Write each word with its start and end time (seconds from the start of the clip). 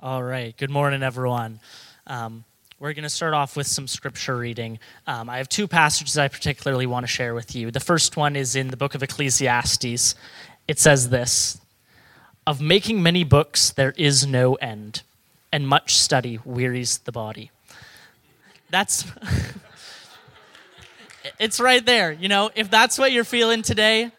All 0.00 0.22
right. 0.22 0.56
Good 0.56 0.70
morning, 0.70 1.02
everyone. 1.02 1.58
Um, 2.06 2.44
we're 2.78 2.92
going 2.92 3.02
to 3.02 3.08
start 3.08 3.34
off 3.34 3.56
with 3.56 3.66
some 3.66 3.88
scripture 3.88 4.36
reading. 4.36 4.78
Um, 5.08 5.28
I 5.28 5.38
have 5.38 5.48
two 5.48 5.66
passages 5.66 6.16
I 6.16 6.28
particularly 6.28 6.86
want 6.86 7.02
to 7.02 7.08
share 7.08 7.34
with 7.34 7.56
you. 7.56 7.72
The 7.72 7.80
first 7.80 8.16
one 8.16 8.36
is 8.36 8.54
in 8.54 8.68
the 8.68 8.76
book 8.76 8.94
of 8.94 9.02
Ecclesiastes. 9.02 10.14
It 10.68 10.78
says 10.78 11.08
this 11.08 11.60
Of 12.46 12.60
making 12.60 13.02
many 13.02 13.24
books, 13.24 13.70
there 13.70 13.92
is 13.96 14.24
no 14.24 14.54
end, 14.54 15.02
and 15.50 15.66
much 15.66 15.96
study 15.96 16.38
wearies 16.44 16.98
the 16.98 17.10
body. 17.10 17.50
That's. 18.70 19.04
it's 21.40 21.58
right 21.58 21.84
there. 21.84 22.12
You 22.12 22.28
know, 22.28 22.50
if 22.54 22.70
that's 22.70 23.00
what 23.00 23.10
you're 23.10 23.24
feeling 23.24 23.62
today, 23.62 24.12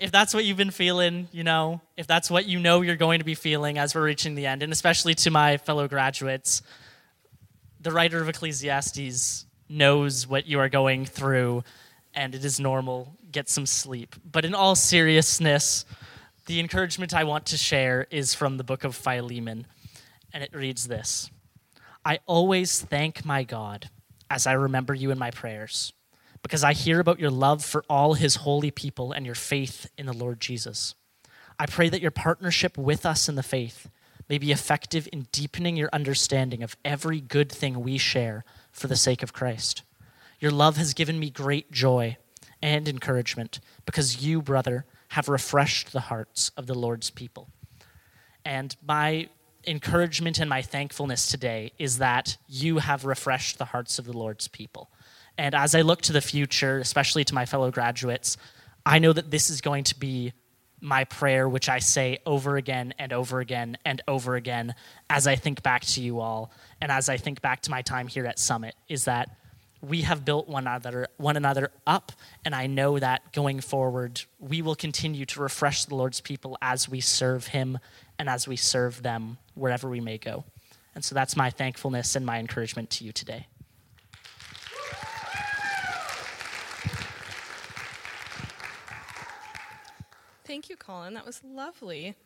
if 0.00 0.10
that's 0.10 0.32
what 0.32 0.46
you've 0.46 0.56
been 0.56 0.70
feeling, 0.70 1.28
you 1.30 1.44
know, 1.44 1.82
if 1.96 2.06
that's 2.06 2.30
what 2.30 2.46
you 2.46 2.58
know 2.58 2.80
you're 2.80 2.96
going 2.96 3.18
to 3.18 3.24
be 3.24 3.34
feeling 3.34 3.76
as 3.76 3.94
we're 3.94 4.04
reaching 4.04 4.34
the 4.34 4.46
end, 4.46 4.62
and 4.62 4.72
especially 4.72 5.14
to 5.16 5.30
my 5.30 5.58
fellow 5.58 5.86
graduates, 5.86 6.62
the 7.78 7.92
writer 7.92 8.20
of 8.20 8.28
Ecclesiastes 8.28 9.44
knows 9.68 10.26
what 10.26 10.46
you 10.46 10.58
are 10.58 10.70
going 10.70 11.04
through, 11.04 11.62
and 12.14 12.34
it 12.34 12.44
is 12.44 12.58
normal. 12.58 13.14
Get 13.30 13.50
some 13.50 13.66
sleep. 13.66 14.16
But 14.24 14.46
in 14.46 14.54
all 14.54 14.74
seriousness, 14.74 15.84
the 16.46 16.60
encouragement 16.60 17.14
I 17.14 17.24
want 17.24 17.46
to 17.46 17.58
share 17.58 18.06
is 18.10 18.34
from 18.34 18.56
the 18.56 18.64
book 18.64 18.84
of 18.84 18.96
Philemon, 18.96 19.66
and 20.32 20.42
it 20.42 20.54
reads 20.54 20.88
this 20.88 21.30
I 22.06 22.20
always 22.24 22.80
thank 22.80 23.26
my 23.26 23.44
God 23.44 23.90
as 24.30 24.46
I 24.46 24.52
remember 24.52 24.94
you 24.94 25.10
in 25.10 25.18
my 25.18 25.30
prayers 25.30 25.92
because 26.42 26.64
I 26.64 26.72
hear 26.72 27.00
about 27.00 27.20
your 27.20 27.30
love 27.30 27.64
for 27.64 27.84
all 27.88 28.14
his 28.14 28.36
holy 28.36 28.70
people 28.70 29.12
and 29.12 29.26
your 29.26 29.34
faith 29.34 29.90
in 29.98 30.06
the 30.06 30.12
Lord 30.12 30.40
Jesus. 30.40 30.94
I 31.58 31.66
pray 31.66 31.88
that 31.88 32.00
your 32.00 32.10
partnership 32.10 32.78
with 32.78 33.04
us 33.04 33.28
in 33.28 33.34
the 33.34 33.42
faith 33.42 33.90
may 34.28 34.38
be 34.38 34.52
effective 34.52 35.08
in 35.12 35.26
deepening 35.32 35.76
your 35.76 35.90
understanding 35.92 36.62
of 36.62 36.76
every 36.84 37.20
good 37.20 37.50
thing 37.50 37.80
we 37.80 37.98
share 37.98 38.44
for 38.72 38.86
the 38.86 38.96
sake 38.96 39.22
of 39.22 39.32
Christ. 39.32 39.82
Your 40.38 40.52
love 40.52 40.76
has 40.76 40.94
given 40.94 41.18
me 41.18 41.30
great 41.30 41.70
joy 41.70 42.16
and 42.62 42.88
encouragement 42.88 43.60
because 43.84 44.24
you, 44.24 44.40
brother, 44.40 44.86
have 45.08 45.28
refreshed 45.28 45.92
the 45.92 46.00
hearts 46.00 46.50
of 46.56 46.66
the 46.66 46.74
Lord's 46.74 47.10
people. 47.10 47.50
And 48.44 48.74
my 48.86 49.28
encouragement 49.66 50.38
and 50.38 50.48
my 50.48 50.62
thankfulness 50.62 51.26
today 51.26 51.72
is 51.78 51.98
that 51.98 52.36
you 52.48 52.78
have 52.78 53.04
refreshed 53.04 53.58
the 53.58 53.66
hearts 53.66 53.98
of 53.98 54.06
the 54.06 54.16
Lord's 54.16 54.48
people. 54.48 54.90
And 55.40 55.54
as 55.54 55.74
I 55.74 55.80
look 55.80 56.02
to 56.02 56.12
the 56.12 56.20
future, 56.20 56.80
especially 56.80 57.24
to 57.24 57.34
my 57.34 57.46
fellow 57.46 57.70
graduates, 57.70 58.36
I 58.84 58.98
know 58.98 59.14
that 59.14 59.30
this 59.30 59.48
is 59.48 59.62
going 59.62 59.84
to 59.84 59.98
be 59.98 60.34
my 60.82 61.04
prayer, 61.04 61.48
which 61.48 61.66
I 61.66 61.78
say 61.78 62.18
over 62.26 62.58
again 62.58 62.92
and 62.98 63.10
over 63.10 63.40
again 63.40 63.78
and 63.86 64.02
over 64.06 64.36
again 64.36 64.74
as 65.08 65.26
I 65.26 65.36
think 65.36 65.62
back 65.62 65.80
to 65.86 66.02
you 66.02 66.20
all 66.20 66.52
and 66.82 66.92
as 66.92 67.08
I 67.08 67.16
think 67.16 67.40
back 67.40 67.62
to 67.62 67.70
my 67.70 67.80
time 67.80 68.06
here 68.06 68.26
at 68.26 68.38
Summit, 68.38 68.74
is 68.86 69.06
that 69.06 69.34
we 69.80 70.02
have 70.02 70.26
built 70.26 70.46
one 70.46 70.66
another, 70.66 71.08
one 71.16 71.38
another 71.38 71.70
up, 71.86 72.12
and 72.44 72.54
I 72.54 72.66
know 72.66 72.98
that 72.98 73.32
going 73.32 73.60
forward, 73.60 74.20
we 74.38 74.60
will 74.60 74.74
continue 74.74 75.24
to 75.24 75.40
refresh 75.40 75.86
the 75.86 75.94
Lord's 75.94 76.20
people 76.20 76.58
as 76.60 76.86
we 76.86 77.00
serve 77.00 77.46
Him 77.46 77.78
and 78.18 78.28
as 78.28 78.46
we 78.46 78.56
serve 78.56 79.02
them 79.02 79.38
wherever 79.54 79.88
we 79.88 80.00
may 80.00 80.18
go. 80.18 80.44
And 80.94 81.02
so 81.02 81.14
that's 81.14 81.34
my 81.34 81.48
thankfulness 81.48 82.14
and 82.14 82.26
my 82.26 82.38
encouragement 82.38 82.90
to 82.90 83.04
you 83.04 83.12
today. 83.12 83.46
Thank 90.50 90.68
you, 90.68 90.76
Colin. 90.76 91.14
That 91.14 91.24
was 91.24 91.40
lovely. 91.44 92.16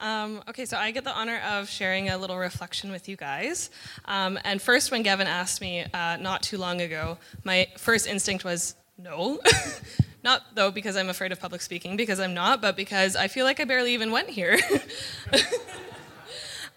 Um, 0.00 0.42
okay, 0.48 0.64
so 0.64 0.78
I 0.78 0.92
get 0.92 1.04
the 1.04 1.12
honor 1.12 1.42
of 1.46 1.68
sharing 1.68 2.08
a 2.08 2.16
little 2.16 2.38
reflection 2.38 2.90
with 2.90 3.06
you 3.06 3.16
guys. 3.16 3.68
Um, 4.06 4.38
and 4.46 4.62
first, 4.62 4.90
when 4.90 5.02
Gavin 5.02 5.26
asked 5.26 5.60
me 5.60 5.84
uh, 5.92 6.16
not 6.16 6.42
too 6.42 6.56
long 6.56 6.80
ago, 6.80 7.18
my 7.44 7.68
first 7.76 8.06
instinct 8.06 8.44
was 8.44 8.76
no. 8.96 9.40
not 10.24 10.40
though 10.54 10.70
because 10.70 10.96
I'm 10.96 11.10
afraid 11.10 11.32
of 11.32 11.38
public 11.38 11.60
speaking, 11.60 11.98
because 11.98 12.18
I'm 12.18 12.32
not, 12.32 12.62
but 12.62 12.76
because 12.76 13.14
I 13.14 13.28
feel 13.28 13.44
like 13.44 13.60
I 13.60 13.64
barely 13.64 13.92
even 13.92 14.10
went 14.10 14.30
here. 14.30 14.58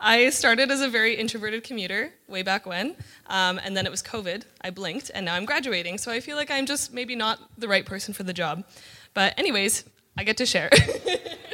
I 0.01 0.31
started 0.31 0.69
as 0.69 0.81
a 0.81 0.89
very 0.89 1.15
introverted 1.15 1.63
commuter 1.63 2.11
way 2.27 2.41
back 2.41 2.65
when, 2.65 2.97
um, 3.27 3.57
and 3.63 3.77
then 3.77 3.85
it 3.85 3.89
was 3.89 4.03
COVID. 4.03 4.43
I 4.59 4.69
blinked, 4.69 5.11
and 5.15 5.25
now 5.25 5.35
I'm 5.35 5.45
graduating, 5.45 5.97
so 5.97 6.11
I 6.11 6.19
feel 6.19 6.35
like 6.35 6.51
I'm 6.51 6.65
just 6.65 6.93
maybe 6.93 7.15
not 7.15 7.39
the 7.57 7.69
right 7.69 7.85
person 7.85 8.13
for 8.13 8.23
the 8.23 8.33
job. 8.33 8.65
But, 9.13 9.39
anyways, 9.39 9.85
I 10.17 10.23
get 10.23 10.37
to 10.37 10.45
share. 10.45 10.69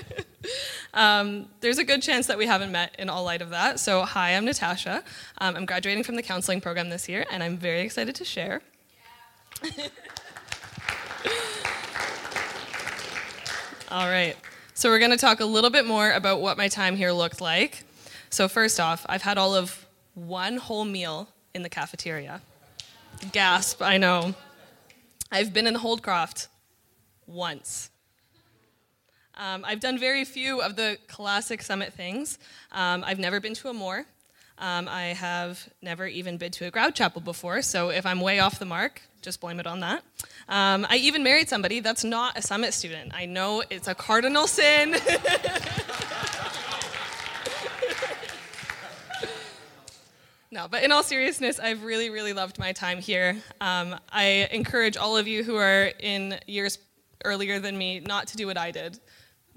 um, 0.93 1.47
there's 1.61 1.77
a 1.77 1.83
good 1.83 2.01
chance 2.01 2.27
that 2.27 2.37
we 2.37 2.45
haven't 2.45 2.71
met 2.71 2.95
in 2.99 3.09
all 3.09 3.23
light 3.23 3.41
of 3.41 3.49
that. 3.51 3.79
So, 3.79 4.03
hi, 4.03 4.35
I'm 4.35 4.45
Natasha. 4.45 5.03
Um, 5.37 5.55
I'm 5.55 5.65
graduating 5.65 6.03
from 6.03 6.15
the 6.15 6.23
counseling 6.23 6.59
program 6.61 6.89
this 6.89 7.07
year, 7.07 7.25
and 7.31 7.41
I'm 7.41 7.57
very 7.57 7.81
excited 7.81 8.15
to 8.15 8.25
share. 8.25 8.61
all 13.89 14.07
right. 14.07 14.35
So, 14.73 14.89
we're 14.89 14.99
going 14.99 15.11
to 15.11 15.17
talk 15.17 15.39
a 15.39 15.45
little 15.45 15.69
bit 15.69 15.85
more 15.85 16.11
about 16.11 16.41
what 16.41 16.57
my 16.57 16.67
time 16.67 16.97
here 16.97 17.11
looked 17.11 17.39
like. 17.39 17.83
So, 18.29 18.49
first 18.49 18.79
off, 18.79 19.05
I've 19.07 19.21
had 19.21 19.37
all 19.37 19.55
of 19.55 19.85
one 20.15 20.57
whole 20.57 20.85
meal 20.85 21.29
in 21.53 21.63
the 21.63 21.69
cafeteria. 21.69 22.41
Gasp, 23.31 23.81
I 23.81 23.97
know. 23.97 24.35
I've 25.31 25.53
been 25.53 25.67
in 25.67 25.75
Holdcroft 25.75 26.47
once. 27.25 27.89
Um, 29.39 29.63
I've 29.65 29.79
done 29.79 29.97
very 29.97 30.25
few 30.25 30.61
of 30.61 30.75
the 30.75 30.97
classic 31.07 31.61
summit 31.61 31.93
things. 31.93 32.37
Um, 32.73 33.05
I've 33.07 33.19
never 33.19 33.39
been 33.39 33.53
to 33.53 33.69
a 33.69 33.73
Moore. 33.73 34.05
Um, 34.57 34.89
I 34.89 35.13
have 35.13 35.69
never 35.81 36.05
even 36.05 36.37
been 36.37 36.51
to 36.51 36.65
a 36.65 36.71
Grad 36.71 36.93
Chapel 36.93 37.21
before, 37.21 37.61
so 37.61 37.89
if 37.89 38.05
I'm 38.05 38.19
way 38.19 38.39
off 38.39 38.59
the 38.59 38.65
mark, 38.65 39.01
just 39.21 39.39
blame 39.39 39.61
it 39.61 39.65
on 39.65 39.79
that. 39.79 40.03
Um, 40.49 40.85
I 40.89 40.97
even 40.97 41.23
married 41.23 41.47
somebody 41.47 41.79
that's 41.79 42.03
not 42.03 42.37
a 42.37 42.41
summit 42.41 42.73
student. 42.73 43.13
I 43.15 43.25
know 43.25 43.63
it's 43.69 43.87
a 43.87 43.95
cardinal 43.95 44.45
sin. 44.45 44.95
No, 50.51 50.67
but 50.67 50.81
in 50.81 50.91
all 50.91 51.03
seriousness, 51.03 51.59
I've 51.59 51.83
really, 51.83 52.09
really 52.09 52.33
loved 52.33 52.57
my 52.57 52.71
time 52.71 52.97
here. 52.97 53.37
Um, 53.61 53.95
I 54.11 54.49
encourage 54.51 54.97
all 54.97 55.15
of 55.15 55.27
you 55.27 55.43
who 55.43 55.55
are 55.55 55.91
in 55.99 56.39
years 56.47 56.79
earlier 57.23 57.59
than 57.59 57.77
me 57.77 57.99
not 57.99 58.25
to 58.29 58.37
do 58.37 58.47
what 58.47 58.57
I 58.57 58.71
did 58.71 58.99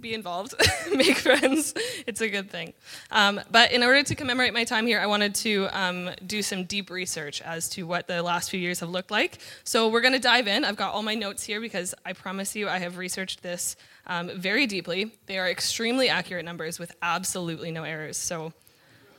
be 0.01 0.15
involved, 0.15 0.55
make 0.95 1.19
friends. 1.19 1.75
It's 2.07 2.21
a 2.21 2.29
good 2.29 2.51
thing. 2.51 2.73
Um, 3.11 3.41
but 3.51 3.73
in 3.73 3.83
order 3.83 4.03
to 4.03 4.15
commemorate 4.15 4.53
my 4.53 4.65
time 4.65 4.87
here, 4.87 4.99
I 4.99 5.07
wanted 5.07 5.35
to 5.37 5.69
um, 5.73 6.11
do 6.27 6.43
some 6.43 6.65
deep 6.65 6.91
research 6.91 7.41
as 7.43 7.69
to 7.71 7.87
what 7.87 8.09
the 8.09 8.23
last 8.23 8.51
few 8.51 8.59
years 8.59 8.81
have 8.81 8.91
looked 8.91 9.11
like. 9.11 9.39
So 9.65 9.89
we're 9.89 10.01
going 10.01 10.15
to 10.15 10.19
dive 10.19 10.49
in. 10.49 10.65
I've 10.65 10.77
got 10.77 10.93
all 10.93 11.03
my 11.03 11.15
notes 11.15 11.45
here 11.45 11.61
because 11.61 11.95
I 12.05 12.13
promise 12.13 12.57
you 12.57 12.69
I 12.69 12.79
have 12.79 12.99
researched 12.99 13.43
this 13.43 13.77
um, 14.07 14.31
very 14.37 14.67
deeply. 14.67 15.13
They 15.27 15.39
are 15.39 15.49
extremely 15.49 16.09
accurate 16.09 16.45
numbers 16.45 16.79
with 16.79 16.93
absolutely 17.01 17.71
no 17.71 17.85
errors. 17.85 18.17
So 18.17 18.53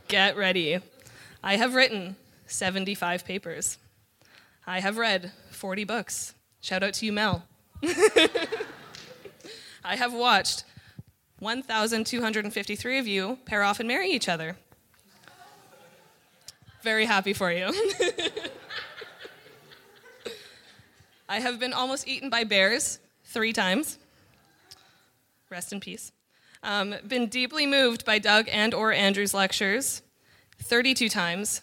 get 0.07 0.35
ready. 0.35 0.79
I 1.43 1.55
have 1.57 1.75
written 1.75 2.15
75 2.47 3.25
papers. 3.25 3.77
I 4.65 4.79
have 4.79 4.97
read 4.97 5.31
40 5.51 5.83
books. 5.83 6.33
Shout 6.61 6.83
out 6.83 6.93
to 6.95 7.05
you, 7.05 7.11
Mel. 7.11 7.43
I 9.85 9.97
have 9.97 10.13
watched 10.13 10.63
1,253 11.39 12.99
of 12.99 13.07
you 13.07 13.37
pair 13.45 13.63
off 13.63 13.79
and 13.79 13.87
marry 13.87 14.09
each 14.09 14.29
other. 14.29 14.55
Very 16.81 17.05
happy 17.05 17.33
for 17.33 17.51
you. 17.51 17.65
I 21.29 21.39
have 21.39 21.59
been 21.59 21.73
almost 21.73 22.07
eaten 22.07 22.29
by 22.29 22.43
bears 22.45 22.99
three 23.25 23.51
times. 23.51 23.97
Rest 25.49 25.73
in 25.73 25.79
peace. 25.79 26.11
Um, 26.61 26.95
been 27.05 27.27
deeply 27.27 27.65
moved 27.65 28.05
by 28.05 28.19
Doug 28.19 28.47
and 28.49 28.73
or 28.73 28.93
Andrew's 28.93 29.33
lectures 29.33 30.01
32 30.59 31.09
times 31.09 31.61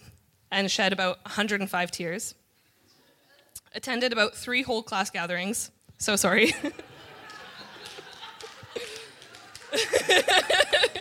and 0.50 0.70
shed 0.70 0.92
about 0.92 1.18
105 1.24 1.90
tears. 1.90 2.34
Attended 3.74 4.12
about 4.12 4.34
three 4.34 4.62
whole 4.62 4.82
class 4.82 5.08
gatherings. 5.10 5.70
So 5.96 6.16
sorry. 6.16 6.54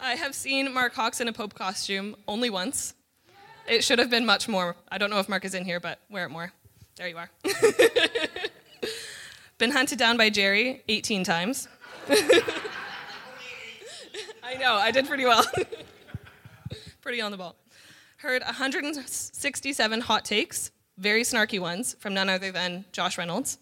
I 0.00 0.14
have 0.14 0.34
seen 0.34 0.72
Mark 0.72 0.94
Hawks 0.94 1.20
in 1.20 1.28
a 1.28 1.32
Pope 1.32 1.54
costume 1.54 2.16
only 2.28 2.50
once. 2.50 2.94
It 3.68 3.82
should 3.82 3.98
have 3.98 4.10
been 4.10 4.24
much 4.24 4.48
more. 4.48 4.76
I 4.88 4.98
don't 4.98 5.10
know 5.10 5.18
if 5.18 5.28
Mark 5.28 5.44
is 5.44 5.54
in 5.54 5.64
here, 5.64 5.80
but 5.80 5.98
wear 6.08 6.24
it 6.26 6.30
more. 6.30 6.52
There 6.96 7.08
you 7.08 7.16
are. 7.18 7.28
been 9.58 9.72
hunted 9.72 9.98
down 9.98 10.16
by 10.16 10.30
Jerry 10.30 10.82
18 10.88 11.24
times. 11.24 11.66
I 14.42 14.54
know, 14.60 14.74
I 14.74 14.92
did 14.92 15.08
pretty 15.08 15.24
well. 15.24 15.44
pretty 17.00 17.20
on 17.20 17.32
the 17.32 17.36
ball. 17.36 17.56
Heard 18.18 18.42
167 18.42 20.00
hot 20.02 20.24
takes, 20.24 20.70
very 20.96 21.22
snarky 21.22 21.58
ones, 21.58 21.96
from 21.98 22.14
none 22.14 22.28
other 22.28 22.52
than 22.52 22.84
Josh 22.92 23.18
Reynolds. 23.18 23.58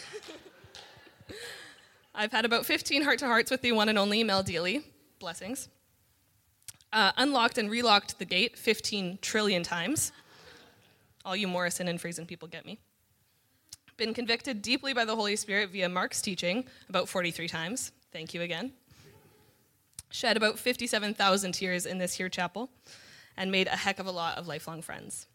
I've 2.16 2.32
had 2.32 2.44
about 2.44 2.66
15 2.66 3.04
heart 3.04 3.20
to 3.20 3.28
hearts 3.28 3.52
with 3.52 3.62
the 3.62 3.72
one 3.72 3.88
and 3.88 4.00
only 4.00 4.24
Mel 4.24 4.44
Deeley. 4.44 4.82
Blessings. 5.20 5.70
Uh, 6.92 7.12
unlocked 7.18 7.60
and 7.60 7.70
relocked 7.70 8.18
the 8.18 8.26
gate 8.26 8.58
15 8.58 9.20
trillion 9.22 9.62
times. 9.62 10.12
All 11.24 11.36
you 11.36 11.48
Morrison 11.48 11.88
and 11.88 12.02
Friesen 12.02 12.26
people 12.26 12.48
get 12.48 12.66
me. 12.66 12.80
Been 14.02 14.16
convicted 14.16 14.64
deeply 14.64 14.94
by 14.94 15.06
the 15.06 15.16
Holy 15.16 15.36
Spirit 15.36 15.70
via 15.70 15.88
Mark's 15.88 16.24
teaching 16.24 16.66
about 16.90 17.08
43 17.08 17.48
times. 17.48 17.92
Thank 18.12 18.34
you 18.34 18.42
again. 18.42 18.72
Shed 20.10 20.38
about 20.38 20.58
57,000 20.58 21.52
tears 21.52 21.86
in 21.86 22.00
this 22.00 22.16
here 22.16 22.28
chapel 22.28 22.72
and 23.38 23.52
made 23.52 23.68
a 23.68 23.76
heck 23.78 24.00
of 24.00 24.08
a 24.08 24.12
lot 24.12 24.40
of 24.40 24.48
lifelong 24.48 24.82
friends. 24.82 25.28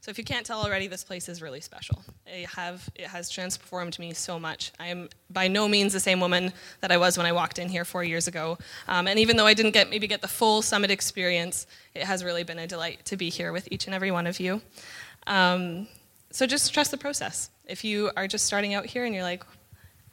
So 0.00 0.10
if 0.10 0.16
you 0.16 0.24
can't 0.24 0.46
tell 0.46 0.62
already, 0.62 0.86
this 0.86 1.04
place 1.04 1.28
is 1.28 1.42
really 1.42 1.60
special. 1.60 2.02
I 2.26 2.46
have, 2.56 2.88
it 2.94 3.08
has 3.08 3.28
transformed 3.28 3.98
me 3.98 4.14
so 4.14 4.40
much. 4.40 4.72
I 4.80 4.86
am 4.86 5.10
by 5.28 5.46
no 5.46 5.68
means 5.68 5.92
the 5.92 6.00
same 6.00 6.18
woman 6.18 6.54
that 6.80 6.90
I 6.90 6.96
was 6.96 7.18
when 7.18 7.26
I 7.26 7.32
walked 7.32 7.58
in 7.58 7.68
here 7.68 7.84
four 7.84 8.02
years 8.02 8.28
ago. 8.28 8.56
Um, 8.88 9.08
and 9.08 9.18
even 9.18 9.36
though 9.36 9.46
I 9.46 9.52
didn't 9.52 9.72
get 9.72 9.90
maybe 9.90 10.06
get 10.06 10.22
the 10.22 10.28
full 10.28 10.62
summit 10.62 10.90
experience, 10.90 11.66
it 11.94 12.04
has 12.04 12.24
really 12.24 12.44
been 12.44 12.60
a 12.60 12.66
delight 12.66 13.04
to 13.04 13.18
be 13.18 13.28
here 13.28 13.52
with 13.52 13.68
each 13.70 13.84
and 13.84 13.94
every 13.94 14.10
one 14.10 14.26
of 14.26 14.40
you. 14.40 14.62
Um, 15.26 15.88
so 16.30 16.46
just 16.46 16.72
trust 16.72 16.90
the 16.90 16.96
process. 16.98 17.50
If 17.66 17.84
you 17.84 18.10
are 18.16 18.26
just 18.26 18.44
starting 18.44 18.74
out 18.74 18.86
here 18.86 19.04
and 19.04 19.14
you're 19.14 19.24
like, 19.24 19.44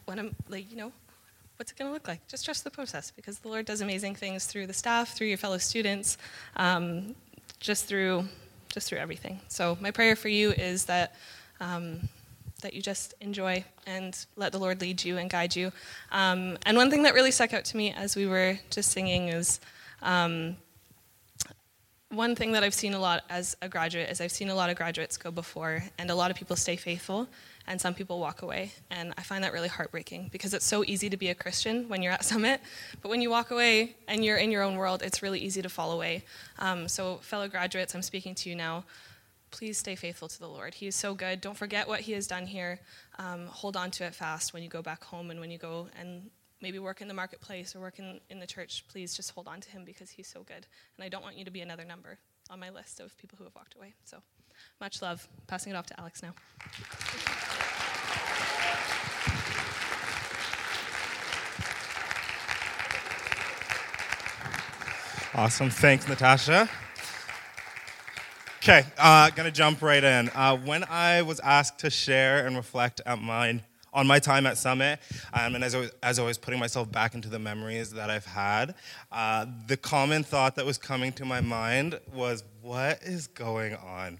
what 0.06 0.19
am 0.19 0.36
like, 0.50 0.69
you 0.71 0.77
know, 0.77 0.92
what's 1.57 1.71
it 1.71 1.77
going 1.77 1.89
to 1.89 1.94
look 1.94 2.07
like? 2.07 2.27
Just 2.27 2.45
trust 2.45 2.63
the 2.63 2.71
process 2.71 3.12
because 3.12 3.39
the 3.39 3.48
Lord 3.48 3.65
does 3.65 3.81
amazing 3.81 4.15
things 4.15 4.45
through 4.45 4.68
the 4.68 4.74
staff, 4.74 5.15
through 5.15 5.27
your 5.27 5.38
fellow 5.38 5.57
students, 5.57 6.18
um, 6.56 7.15
just 7.60 7.86
through 7.86 8.25
just 8.69 8.89
through 8.89 8.98
everything. 8.98 9.39
So 9.50 9.77
my 9.80 9.92
prayer 9.92 10.15
for 10.15 10.30
you 10.30 10.51
is 10.51 10.86
that 10.86 11.15
um, 11.60 12.10
that 12.62 12.74
you 12.74 12.81
just 12.81 13.13
enjoy 13.21 13.63
and 13.86 14.25
let 14.36 14.51
the 14.51 14.57
Lord 14.57 14.81
lead 14.81 15.04
you 15.04 15.18
and 15.18 15.30
guide 15.30 15.56
you. 15.56 15.71
Um, 16.12 16.57
and 16.65 16.75
one 16.75 16.89
thing 16.89 17.04
that 17.04 17.13
really 17.13 17.31
stuck 17.31 17.54
out 17.54 17.65
to 17.65 17.77
me 17.77 17.94
as 17.94 18.15
we 18.15 18.25
were 18.27 18.60
just 18.69 18.92
singing 18.92 19.30
is. 19.30 19.60
One 22.13 22.36
thing 22.36 22.51
that 22.51 22.63
I've 22.63 22.75
seen 22.75 22.94
a 22.94 23.00
lot 23.00 23.24
as 23.27 23.57
a 23.63 23.68
graduate 23.68 24.07
is 24.07 24.21
I've 24.21 24.31
seen 24.31 24.50
a 24.50 24.54
lot 24.54 24.69
of 24.69 24.75
graduates 24.75 25.18
go 25.18 25.31
before, 25.31 25.83
and 25.98 26.12
a 26.12 26.15
lot 26.15 26.30
of 26.30 26.38
people 26.38 26.56
stay 26.56 26.75
faithful, 26.75 27.27
and 27.65 27.81
some 27.81 27.95
people 27.95 28.19
walk 28.19 28.44
away. 28.44 28.71
And 28.92 29.15
I 29.18 29.24
find 29.24 29.44
that 29.44 29.51
really 29.51 29.68
heartbreaking 29.68 30.30
because 30.31 30.54
it's 30.54 30.65
so 30.65 30.83
easy 30.86 31.10
to 31.10 31.18
be 31.18 31.30
a 31.30 31.33
Christian 31.33 31.89
when 31.89 32.04
you're 32.04 32.13
at 32.13 32.24
Summit, 32.31 32.62
but 33.01 33.10
when 33.10 33.19
you 33.19 33.31
walk 33.31 33.50
away 33.50 33.95
and 34.07 34.24
you're 34.24 34.38
in 34.38 34.51
your 34.51 34.62
own 34.62 34.75
world, 34.75 35.01
it's 35.01 35.24
really 35.24 35.39
easy 35.39 35.63
to 35.63 35.69
fall 35.69 35.92
away. 35.92 36.24
Um, 36.60 36.88
so, 36.88 37.18
fellow 37.24 37.48
graduates, 37.48 37.95
I'm 37.95 38.04
speaking 38.04 38.36
to 38.36 38.50
you 38.50 38.56
now. 38.56 38.83
Please 39.50 39.80
stay 39.80 39.95
faithful 39.95 40.27
to 40.27 40.39
the 40.39 40.48
Lord. 40.48 40.75
He 40.75 40.86
is 40.86 40.95
so 40.95 41.15
good. 41.15 41.42
Don't 41.42 41.57
forget 41.57 41.88
what 41.88 42.01
He 42.01 42.12
has 42.12 42.27
done 42.27 42.45
here. 42.45 42.80
Um, 43.18 43.48
hold 43.48 43.75
on 43.75 43.89
to 43.89 44.04
it 44.04 44.13
fast 44.13 44.54
when 44.54 44.62
you 44.62 44.69
go 44.69 44.83
back 44.83 45.04
home 45.04 45.31
and 45.31 45.39
when 45.39 45.50
you 45.50 45.57
go 45.57 45.88
and 46.00 46.30
maybe 46.63 46.80
work 46.80 47.01
in 47.01 47.10
the 47.10 47.13
marketplace 47.13 47.75
or 47.75 47.81
work 47.81 48.00
in, 48.00 48.21
in 48.30 48.39
the 48.39 48.48
church. 48.48 48.86
Please 48.88 49.13
just 49.13 49.31
hold 49.31 49.48
on 49.48 49.60
to 49.60 49.69
Him 49.69 49.83
because 49.86 50.10
He's 50.10 50.27
so 50.27 50.42
good. 50.44 50.65
And 50.95 51.04
I 51.04 51.10
don't 51.10 51.21
want 51.21 51.38
you 51.38 51.45
to 51.45 51.51
be 51.51 51.60
another 51.60 51.83
number 51.83 52.18
on 52.50 52.60
my 52.60 52.69
list 52.71 53.00
of 53.01 53.15
people 53.18 53.38
who 53.38 53.44
have 53.44 53.54
walked 53.54 53.75
away. 53.75 53.94
So, 54.06 54.18
much 54.80 55.01
love. 55.01 55.27
Passing 55.45 55.74
it 55.74 55.75
off 55.75 55.86
to 55.88 56.00
Alex 56.00 56.24
now. 56.24 56.33
Awesome. 65.36 65.69
Thanks, 65.69 66.07
Natasha. 66.07 66.69
Okay, 68.57 68.86
uh, 68.98 69.30
gonna 69.31 69.51
jump 69.51 69.81
right 69.81 70.04
in. 70.04 70.30
Uh, 70.30 70.56
when 70.56 70.86
I 70.86 71.24
was 71.24 71.42
asked 71.42 71.80
to 71.80 71.89
share 71.89 72.45
and 72.48 72.56
reflect 72.56 73.01
at 73.06 73.19
mine 73.19 73.63
on 73.93 74.07
my 74.07 74.19
time 74.19 74.45
at 74.45 74.57
Summit, 74.57 74.99
um, 75.33 75.55
and 75.55 75.63
as 75.63 75.75
I, 75.75 75.79
was, 75.79 75.91
as 76.01 76.19
I 76.19 76.23
was 76.23 76.37
putting 76.37 76.59
myself 76.59 76.91
back 76.91 77.15
into 77.15 77.29
the 77.29 77.39
memories 77.39 77.91
that 77.91 78.09
I've 78.09 78.25
had, 78.25 78.75
uh, 79.11 79.45
the 79.67 79.77
common 79.77 80.23
thought 80.23 80.55
that 80.55 80.65
was 80.65 80.77
coming 80.77 81.11
to 81.13 81.25
my 81.25 81.41
mind 81.41 81.99
was, 82.13 82.43
"What 82.61 83.01
is 83.03 83.27
going 83.27 83.75
on?" 83.75 84.19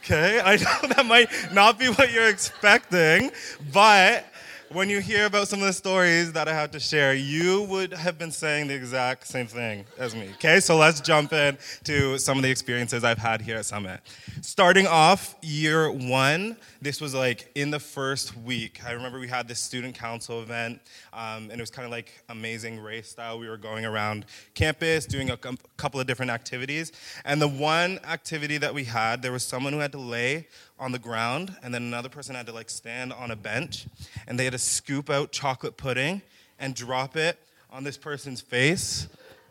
Okay, 0.00 0.40
I 0.44 0.56
know 0.56 0.88
that 0.94 1.06
might 1.06 1.28
not 1.52 1.78
be 1.78 1.86
what 1.86 2.12
you're 2.12 2.28
expecting, 2.28 3.30
but 3.72 4.26
when 4.72 4.88
you 4.88 5.00
hear 5.00 5.26
about 5.26 5.48
some 5.48 5.60
of 5.60 5.66
the 5.66 5.72
stories 5.72 6.32
that 6.32 6.48
I 6.48 6.54
had 6.54 6.72
to 6.72 6.80
share, 6.80 7.14
you 7.14 7.62
would 7.64 7.92
have 7.92 8.18
been 8.18 8.30
saying 8.30 8.68
the 8.68 8.74
exact 8.74 9.26
same 9.26 9.46
thing 9.46 9.84
as 9.98 10.14
me. 10.14 10.30
Okay, 10.34 10.60
so 10.60 10.76
let's 10.76 11.00
jump 11.00 11.32
in 11.32 11.58
to 11.84 12.18
some 12.18 12.38
of 12.38 12.42
the 12.42 12.50
experiences 12.50 13.04
I've 13.04 13.18
had 13.18 13.42
here 13.42 13.56
at 13.56 13.66
Summit. 13.66 14.00
Starting 14.40 14.86
off 14.86 15.34
year 15.42 15.90
one, 15.90 16.56
this 16.82 17.00
was 17.00 17.14
like 17.14 17.48
in 17.54 17.70
the 17.70 17.78
first 17.78 18.36
week. 18.36 18.84
I 18.84 18.90
remember 18.90 19.20
we 19.20 19.28
had 19.28 19.46
this 19.46 19.60
student 19.60 19.94
council 19.94 20.42
event, 20.42 20.80
um, 21.12 21.48
and 21.48 21.52
it 21.52 21.60
was 21.60 21.70
kind 21.70 21.86
of 21.86 21.92
like 21.92 22.24
amazing 22.28 22.80
race 22.80 23.08
style. 23.08 23.38
We 23.38 23.48
were 23.48 23.56
going 23.56 23.84
around 23.84 24.26
campus 24.54 25.06
doing 25.06 25.30
a 25.30 25.36
couple 25.76 26.00
of 26.00 26.08
different 26.08 26.32
activities. 26.32 26.90
And 27.24 27.40
the 27.40 27.46
one 27.46 28.00
activity 28.04 28.58
that 28.58 28.74
we 28.74 28.82
had, 28.82 29.22
there 29.22 29.30
was 29.30 29.44
someone 29.44 29.72
who 29.72 29.78
had 29.78 29.92
to 29.92 29.98
lay 29.98 30.48
on 30.76 30.90
the 30.90 30.98
ground, 30.98 31.54
and 31.62 31.72
then 31.72 31.82
another 31.82 32.08
person 32.08 32.34
had 32.34 32.46
to 32.46 32.52
like 32.52 32.68
stand 32.68 33.12
on 33.12 33.30
a 33.30 33.36
bench, 33.36 33.86
and 34.26 34.36
they 34.36 34.44
had 34.44 34.52
to 34.52 34.58
scoop 34.58 35.08
out 35.08 35.30
chocolate 35.30 35.76
pudding 35.76 36.20
and 36.58 36.74
drop 36.74 37.16
it 37.16 37.38
on 37.70 37.84
this 37.84 37.96
person's 37.96 38.40
face. 38.40 39.06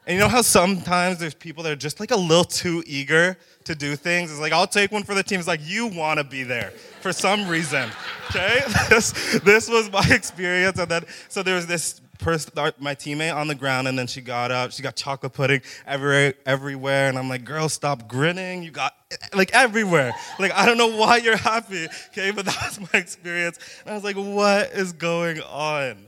And 0.07 0.15
you 0.15 0.19
know 0.19 0.29
how 0.29 0.41
sometimes 0.41 1.19
there's 1.19 1.35
people 1.35 1.63
that 1.63 1.71
are 1.71 1.75
just 1.75 1.99
like 1.99 2.09
a 2.09 2.17
little 2.17 2.43
too 2.43 2.83
eager 2.87 3.37
to 3.65 3.75
do 3.75 3.95
things? 3.95 4.31
It's 4.31 4.39
like, 4.39 4.51
I'll 4.51 4.65
take 4.65 4.91
one 4.91 5.03
for 5.03 5.13
the 5.13 5.21
team. 5.21 5.37
It's 5.37 5.47
like, 5.47 5.61
you 5.63 5.87
want 5.87 6.17
to 6.17 6.23
be 6.23 6.41
there 6.41 6.71
for 7.01 7.13
some 7.13 7.47
reason. 7.47 7.89
Okay? 8.29 8.61
this, 8.89 9.11
this 9.41 9.69
was 9.69 9.91
my 9.91 10.05
experience. 10.09 10.79
And 10.79 10.89
then, 10.89 11.03
so 11.29 11.43
there 11.43 11.55
was 11.55 11.67
this 11.67 12.01
person, 12.17 12.51
my 12.79 12.95
teammate 12.95 13.35
on 13.35 13.47
the 13.47 13.55
ground, 13.55 13.87
and 13.87 13.97
then 13.97 14.07
she 14.07 14.21
got 14.21 14.51
up. 14.51 14.71
She 14.71 14.81
got 14.81 14.95
chocolate 14.95 15.33
pudding 15.33 15.61
everywhere, 15.85 16.33
everywhere. 16.47 17.09
And 17.09 17.17
I'm 17.17 17.29
like, 17.29 17.43
girl, 17.43 17.69
stop 17.69 18.07
grinning. 18.07 18.63
You 18.63 18.71
got 18.71 18.95
eh, 19.11 19.17
like 19.33 19.53
everywhere. 19.53 20.13
Like, 20.39 20.53
I 20.53 20.65
don't 20.65 20.77
know 20.77 20.95
why 20.95 21.17
you're 21.17 21.37
happy, 21.37 21.87
okay? 22.07 22.31
But 22.31 22.45
that 22.45 22.57
was 22.63 22.79
my 22.91 22.99
experience. 22.99 23.59
And 23.81 23.91
I 23.91 23.93
was 23.93 24.03
like, 24.03 24.15
what 24.15 24.71
is 24.71 24.93
going 24.93 25.41
on? 25.41 26.07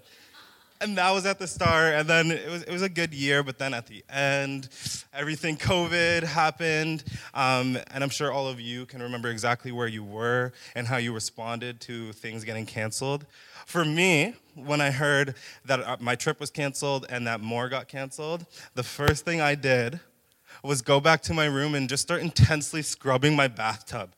And 0.84 0.98
that 0.98 1.12
was 1.12 1.26
at 1.26 1.40
the 1.40 1.48
start, 1.48 1.94
and 1.94 2.10
then 2.10 2.30
it 2.30 2.50
was, 2.50 2.64
it 2.64 2.72
was 2.72 2.82
a 2.82 2.90
good 2.90 3.14
year, 3.14 3.42
but 3.42 3.58
then 3.58 3.74
at 3.74 3.88
the 3.88 4.04
end, 4.10 4.68
everything 5.14 5.56
COVID 5.56 6.24
happened. 6.24 7.06
Um, 7.34 7.78
and 7.92 8.04
I'm 8.04 8.10
sure 8.10 8.34
all 8.34 8.50
of 8.50 8.60
you 8.60 8.86
can 8.86 9.02
remember 9.02 9.30
exactly 9.30 9.72
where 9.72 9.88
you 9.88 10.04
were 10.04 10.52
and 10.76 10.86
how 10.86 10.98
you 10.98 11.14
responded 11.14 11.80
to 11.82 12.12
things 12.12 12.44
getting 12.44 12.66
canceled. 12.66 13.26
For 13.66 13.86
me, 13.86 14.34
when 14.56 14.82
I 14.82 14.92
heard 14.92 15.36
that 15.64 15.80
uh, 15.80 15.96
my 16.02 16.16
trip 16.16 16.42
was 16.42 16.50
canceled 16.50 17.06
and 17.08 17.26
that 17.28 17.40
more 17.40 17.70
got 17.70 17.88
canceled, 17.88 18.46
the 18.76 18.84
first 18.84 19.24
thing 19.24 19.40
I 19.40 19.56
did 19.56 20.02
was 20.64 20.82
go 20.82 21.00
back 21.00 21.22
to 21.22 21.34
my 21.34 21.46
room 21.46 21.76
and 21.76 21.88
just 21.88 22.04
start 22.04 22.22
intensely 22.22 22.82
scrubbing 22.82 23.38
my 23.38 23.48
bathtub. 23.48 24.12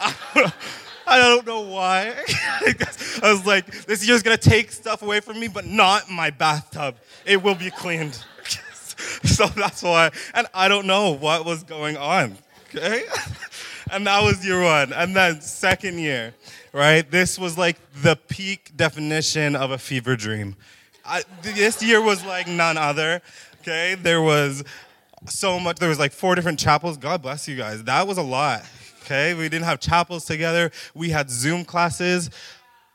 I 1.06 1.18
don't 1.18 1.46
know 1.46 1.60
why. 1.60 2.14
I 3.22 3.32
was 3.32 3.46
like, 3.46 3.86
this 3.86 4.06
year's 4.06 4.22
gonna 4.22 4.36
take 4.36 4.72
stuff 4.72 5.02
away 5.02 5.20
from 5.20 5.38
me, 5.38 5.48
but 5.48 5.66
not 5.66 6.10
my 6.10 6.30
bathtub. 6.30 6.96
It 7.24 7.42
will 7.42 7.54
be 7.54 7.70
cleaned. 7.70 8.22
so 9.24 9.46
that's 9.48 9.82
why. 9.82 10.10
And 10.34 10.46
I 10.54 10.68
don't 10.68 10.86
know 10.86 11.12
what 11.12 11.44
was 11.44 11.62
going 11.62 11.96
on. 11.96 12.36
Okay? 12.74 13.04
and 13.90 14.06
that 14.06 14.22
was 14.22 14.44
year 14.44 14.62
one. 14.62 14.92
And 14.92 15.14
then 15.14 15.40
second 15.40 15.98
year, 15.98 16.34
right? 16.72 17.08
This 17.08 17.38
was 17.38 17.56
like 17.58 17.76
the 18.02 18.16
peak 18.28 18.72
definition 18.76 19.56
of 19.56 19.70
a 19.70 19.78
fever 19.78 20.16
dream. 20.16 20.56
I, 21.04 21.22
this 21.42 21.82
year 21.82 22.00
was 22.00 22.24
like 22.24 22.48
none 22.48 22.76
other. 22.76 23.20
Okay? 23.60 23.94
There 23.94 24.22
was 24.22 24.64
so 25.26 25.58
much. 25.60 25.76
There 25.76 25.88
was 25.88 25.98
like 25.98 26.12
four 26.12 26.34
different 26.34 26.58
chapels. 26.58 26.96
God 26.96 27.22
bless 27.22 27.48
you 27.48 27.56
guys. 27.56 27.82
That 27.84 28.06
was 28.06 28.18
a 28.18 28.22
lot. 28.22 28.62
Okay, 29.04 29.34
we 29.34 29.50
didn't 29.50 29.66
have 29.66 29.80
chapels 29.80 30.24
together. 30.24 30.70
We 30.94 31.10
had 31.10 31.28
Zoom 31.28 31.66
classes. 31.66 32.30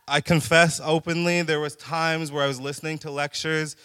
I 0.08 0.22
confess 0.22 0.82
openly, 0.84 1.44
there 1.44 1.60
was 1.60 1.76
times 1.76 2.32
where 2.32 2.44
I 2.44 2.48
was 2.48 2.60
listening 2.60 2.98
to 3.00 3.12
lectures 3.12 3.76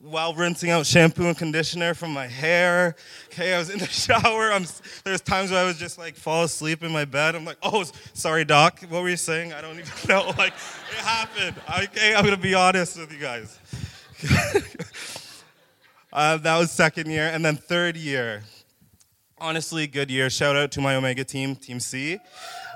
while 0.00 0.32
rinsing 0.32 0.70
out 0.70 0.86
shampoo 0.86 1.26
and 1.26 1.36
conditioner 1.36 1.94
from 1.94 2.12
my 2.12 2.28
hair. 2.28 2.94
Okay, 3.26 3.52
I 3.52 3.58
was 3.58 3.68
in 3.68 3.80
the 3.80 3.86
shower. 3.88 4.52
I'm, 4.52 4.64
there's 5.02 5.20
times 5.20 5.50
where 5.50 5.58
I 5.58 5.66
was 5.66 5.76
just 5.76 5.98
like 5.98 6.14
fall 6.14 6.44
asleep 6.44 6.84
in 6.84 6.92
my 6.92 7.04
bed. 7.04 7.34
I'm 7.34 7.44
like, 7.44 7.58
oh, 7.64 7.84
sorry, 8.14 8.44
doc. 8.44 8.80
What 8.88 9.02
were 9.02 9.08
you 9.08 9.16
saying? 9.16 9.52
I 9.52 9.60
don't 9.60 9.78
even 9.78 9.92
know. 10.08 10.32
Like, 10.38 10.52
it 10.52 11.04
happened. 11.04 11.56
Okay, 11.84 12.14
I'm 12.14 12.24
gonna 12.24 12.36
be 12.36 12.54
honest 12.54 12.96
with 12.96 13.12
you 13.12 13.18
guys. 13.18 13.58
Uh, 16.14 16.36
that 16.36 16.58
was 16.58 16.70
second 16.70 17.10
year. 17.10 17.30
And 17.32 17.42
then 17.42 17.56
third 17.56 17.96
year, 17.96 18.42
honestly, 19.42 19.88
good 19.88 20.08
year. 20.10 20.30
Shout 20.30 20.56
out 20.56 20.70
to 20.72 20.80
my 20.80 20.94
Omega 20.94 21.24
team, 21.24 21.56
Team 21.56 21.80
C. 21.80 22.18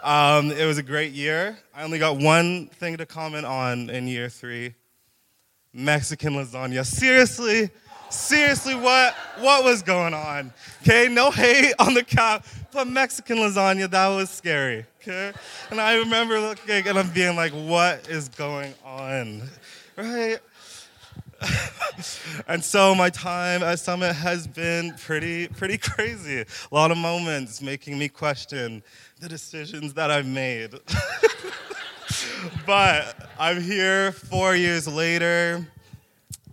Um, 0.03 0.51
it 0.51 0.67
was 0.67 0.79
a 0.79 0.83
great 0.83 1.13
year. 1.13 1.57
I 1.75 1.85
only 1.85 1.99
got 1.99 2.17
one 2.17 2.67
thing 2.67 2.97
to 2.97 3.07
comment 3.07 3.47
on 3.47 3.89
in 3.89 4.09
year 4.09 4.29
three 4.29 4.75
Mexican 5.73 6.35
lasagna. 6.35 6.85
Seriously, 6.85 7.71
seriously, 8.11 8.75
what 8.75 9.15
what 9.39 9.65
was 9.65 9.83
going 9.83 10.13
on? 10.13 10.53
Okay, 10.83 11.09
no 11.09 11.31
hate 11.31 11.73
on 11.79 11.95
the 11.95 12.03
cow, 12.03 12.41
but 12.73 12.89
Mexican 12.89 13.39
lasagna, 13.39 13.89
that 13.89 14.09
was 14.09 14.29
scary. 14.29 14.87
Okay, 15.01 15.33
and 15.71 15.81
I 15.81 15.97
remember 15.99 16.41
looking 16.41 16.89
and 16.89 16.99
I'm 16.99 17.11
being 17.11 17.37
like, 17.37 17.53
what 17.53 18.09
is 18.09 18.29
going 18.31 18.75
on, 18.85 19.43
right? 19.97 20.39
and 22.49 22.65
so 22.65 22.95
my 22.95 23.11
time 23.11 23.63
at 23.63 23.79
Summit 23.79 24.15
has 24.15 24.47
been 24.47 24.95
pretty 24.95 25.49
pretty 25.49 25.79
crazy. 25.79 26.41
A 26.41 26.75
lot 26.75 26.91
of 26.91 26.99
moments 26.99 27.61
making 27.61 27.99
me 27.99 28.09
question 28.09 28.83
the 29.21 29.29
decisions 29.29 29.95
that 29.95 30.11
I've 30.11 30.27
made. 30.27 30.75
but 32.67 33.31
I'm 33.39 33.61
here 33.61 34.13
four 34.13 34.55
years 34.55 34.87
later, 34.89 35.67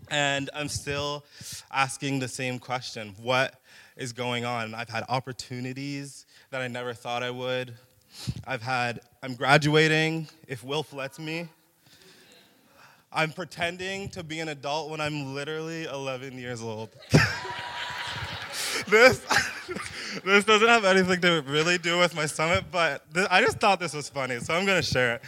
and 0.10 0.50
I'm 0.54 0.70
still 0.70 1.24
asking 1.72 2.20
the 2.20 2.28
same 2.28 2.60
question 2.60 3.16
What 3.22 3.60
is 3.96 4.14
going 4.14 4.46
on? 4.46 4.74
I've 4.74 4.90
had 4.90 5.04
opportunities 5.10 6.26
that 6.50 6.62
I 6.62 6.68
never 6.68 6.94
thought 6.94 7.24
I 7.24 7.32
would. 7.32 7.74
I've 8.46 8.62
had, 8.62 9.02
I'm 9.24 9.34
graduating, 9.36 10.28
if 10.48 10.64
Wilf 10.64 10.94
lets 10.94 11.20
me. 11.20 11.50
I'm 13.14 13.32
pretending 13.32 14.10
to 14.10 14.24
be 14.24 14.40
an 14.40 14.50
adult 14.50 14.90
when 14.90 15.00
I'm 15.00 15.36
literally 15.36 15.86
11 15.86 16.38
years 16.38 16.62
old. 16.62 16.90
this, 18.88 19.20
this 20.26 20.44
doesn't 20.44 20.68
have 20.68 20.84
anything 20.86 21.22
to 21.22 21.44
really 21.48 21.78
do 21.78 22.00
with 22.00 22.16
my 22.16 22.26
summit, 22.26 22.66
but 22.72 23.04
th- 23.14 23.28
I 23.30 23.42
just 23.42 23.60
thought 23.60 23.80
this 23.80 23.94
was 23.94 24.10
funny, 24.10 24.40
so 24.40 24.54
I'm 24.56 24.66
gonna 24.66 24.82
share 24.82 25.16
it. 25.16 25.22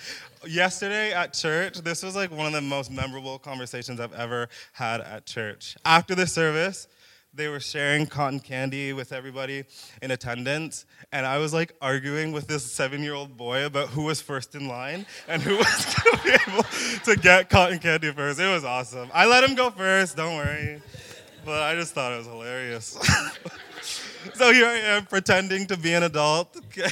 Yesterday 0.48 1.14
at 1.14 1.34
church, 1.34 1.80
this 1.80 2.04
was 2.04 2.16
like 2.16 2.32
one 2.32 2.48
of 2.48 2.54
the 2.54 2.62
most 2.62 2.92
memorable 2.92 3.40
conversations 3.40 4.00
I've 4.00 4.14
ever 4.14 4.50
had 4.74 5.02
at 5.02 5.26
church. 5.26 5.76
After 5.86 6.16
the 6.16 6.28
service, 6.28 6.88
they 7.36 7.48
were 7.48 7.60
sharing 7.60 8.06
cotton 8.06 8.40
candy 8.40 8.94
with 8.94 9.12
everybody 9.12 9.66
in 10.02 10.12
attendance, 10.12 10.86
and 11.12 11.26
I 11.26 11.38
was 11.38 11.54
like 11.54 11.76
arguing 11.82 12.32
with 12.32 12.48
this 12.48 12.64
seven 12.64 13.04
year 13.04 13.14
old 13.14 13.36
boy 13.36 13.66
about 13.66 13.90
who 13.90 14.04
was 14.04 14.22
first 14.22 14.56
in 14.56 14.68
line 14.68 15.06
and 15.28 15.42
who 15.42 15.58
was 15.58 15.96
gonna 16.04 16.24
be 16.24 16.38
able 16.48 16.64
to 17.04 17.16
get 17.16 17.50
cotton 17.50 17.80
candy 17.80 18.12
first. 18.12 18.40
It 18.40 18.48
was 18.48 18.64
awesome. 18.64 19.10
I 19.14 19.26
let 19.26 19.44
him 19.44 19.56
go 19.56 19.70
first, 19.70 20.16
don't 20.16 20.36
worry. 20.36 20.82
But 21.46 21.62
I 21.62 21.76
just 21.76 21.94
thought 21.94 22.12
it 22.12 22.18
was 22.18 22.26
hilarious. 22.26 22.98
so 24.34 24.52
here 24.52 24.66
I 24.66 24.78
am 24.96 25.06
pretending 25.06 25.68
to 25.68 25.78
be 25.78 25.94
an 25.94 26.04
adult 26.04 26.58
okay? 26.66 26.90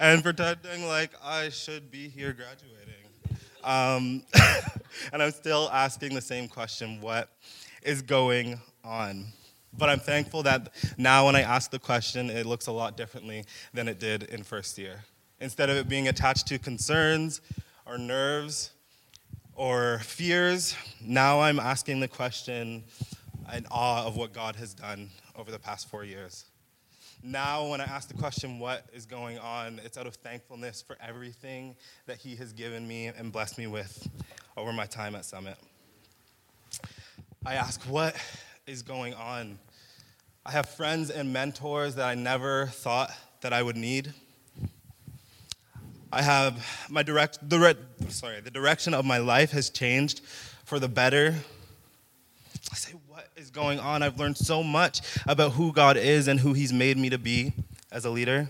and 0.00 0.20
pretending 0.22 0.88
like 0.88 1.12
I 1.22 1.48
should 1.50 1.90
be 1.90 2.08
here 2.08 2.32
graduating. 2.32 2.78
Um, 3.62 4.24
and 5.12 5.22
I'm 5.22 5.30
still 5.30 5.70
asking 5.72 6.14
the 6.14 6.20
same 6.20 6.48
question 6.48 7.00
what 7.00 7.30
is 7.84 8.02
going 8.02 8.60
on? 8.84 9.26
But 9.76 9.88
I'm 9.88 10.00
thankful 10.00 10.42
that 10.42 10.72
now 10.98 11.26
when 11.26 11.36
I 11.36 11.40
ask 11.40 11.70
the 11.70 11.78
question, 11.78 12.28
it 12.28 12.46
looks 12.46 12.66
a 12.66 12.72
lot 12.72 12.96
differently 12.96 13.44
than 13.72 13.88
it 13.88 13.98
did 13.98 14.24
in 14.24 14.42
first 14.42 14.76
year. 14.76 15.04
Instead 15.40 15.70
of 15.70 15.76
it 15.76 15.88
being 15.88 16.08
attached 16.08 16.46
to 16.48 16.58
concerns 16.58 17.40
or 17.86 17.98
nerves 17.98 18.70
or 19.54 20.00
fears, 20.00 20.76
now 21.00 21.40
I'm 21.40 21.58
asking 21.58 22.00
the 22.00 22.08
question 22.08 22.84
in 23.54 23.66
awe 23.70 24.06
of 24.06 24.16
what 24.16 24.32
God 24.32 24.56
has 24.56 24.74
done 24.74 25.10
over 25.36 25.50
the 25.50 25.58
past 25.58 25.88
four 25.88 26.04
years. 26.04 26.44
Now, 27.24 27.68
when 27.68 27.80
I 27.80 27.84
ask 27.84 28.08
the 28.08 28.14
question, 28.14 28.58
what 28.58 28.84
is 28.92 29.06
going 29.06 29.38
on, 29.38 29.80
it's 29.84 29.96
out 29.96 30.08
of 30.08 30.16
thankfulness 30.16 30.82
for 30.82 30.96
everything 31.00 31.76
that 32.06 32.16
He 32.18 32.34
has 32.36 32.52
given 32.52 32.86
me 32.86 33.06
and 33.06 33.32
blessed 33.32 33.58
me 33.58 33.68
with 33.68 34.08
over 34.56 34.72
my 34.72 34.86
time 34.86 35.14
at 35.14 35.24
Summit. 35.24 35.56
I 37.46 37.54
ask, 37.54 37.80
what 37.82 38.16
is 38.66 38.82
going 38.82 39.12
on? 39.14 39.58
I 40.46 40.52
have 40.52 40.68
friends 40.68 41.10
and 41.10 41.32
mentors 41.32 41.96
that 41.96 42.06
I 42.06 42.14
never 42.14 42.66
thought 42.66 43.12
that 43.40 43.52
I 43.52 43.60
would 43.62 43.76
need. 43.76 44.12
I 46.12 46.22
have 46.22 46.64
my 46.88 47.02
direct, 47.02 47.48
direct 47.48 48.12
sorry, 48.12 48.40
the 48.40 48.50
direction 48.50 48.94
of 48.94 49.04
my 49.04 49.18
life 49.18 49.50
has 49.50 49.68
changed 49.68 50.20
for 50.64 50.78
the 50.78 50.88
better. 50.88 51.34
I 52.70 52.74
say, 52.76 52.92
what 53.08 53.28
is 53.36 53.50
going 53.50 53.80
on? 53.80 54.02
I've 54.02 54.18
learned 54.18 54.36
so 54.36 54.62
much 54.62 55.00
about 55.26 55.52
who 55.52 55.72
God 55.72 55.96
is 55.96 56.28
and 56.28 56.38
who 56.38 56.52
He's 56.52 56.72
made 56.72 56.96
me 56.96 57.10
to 57.10 57.18
be 57.18 57.52
as 57.90 58.04
a 58.04 58.10
leader. 58.10 58.48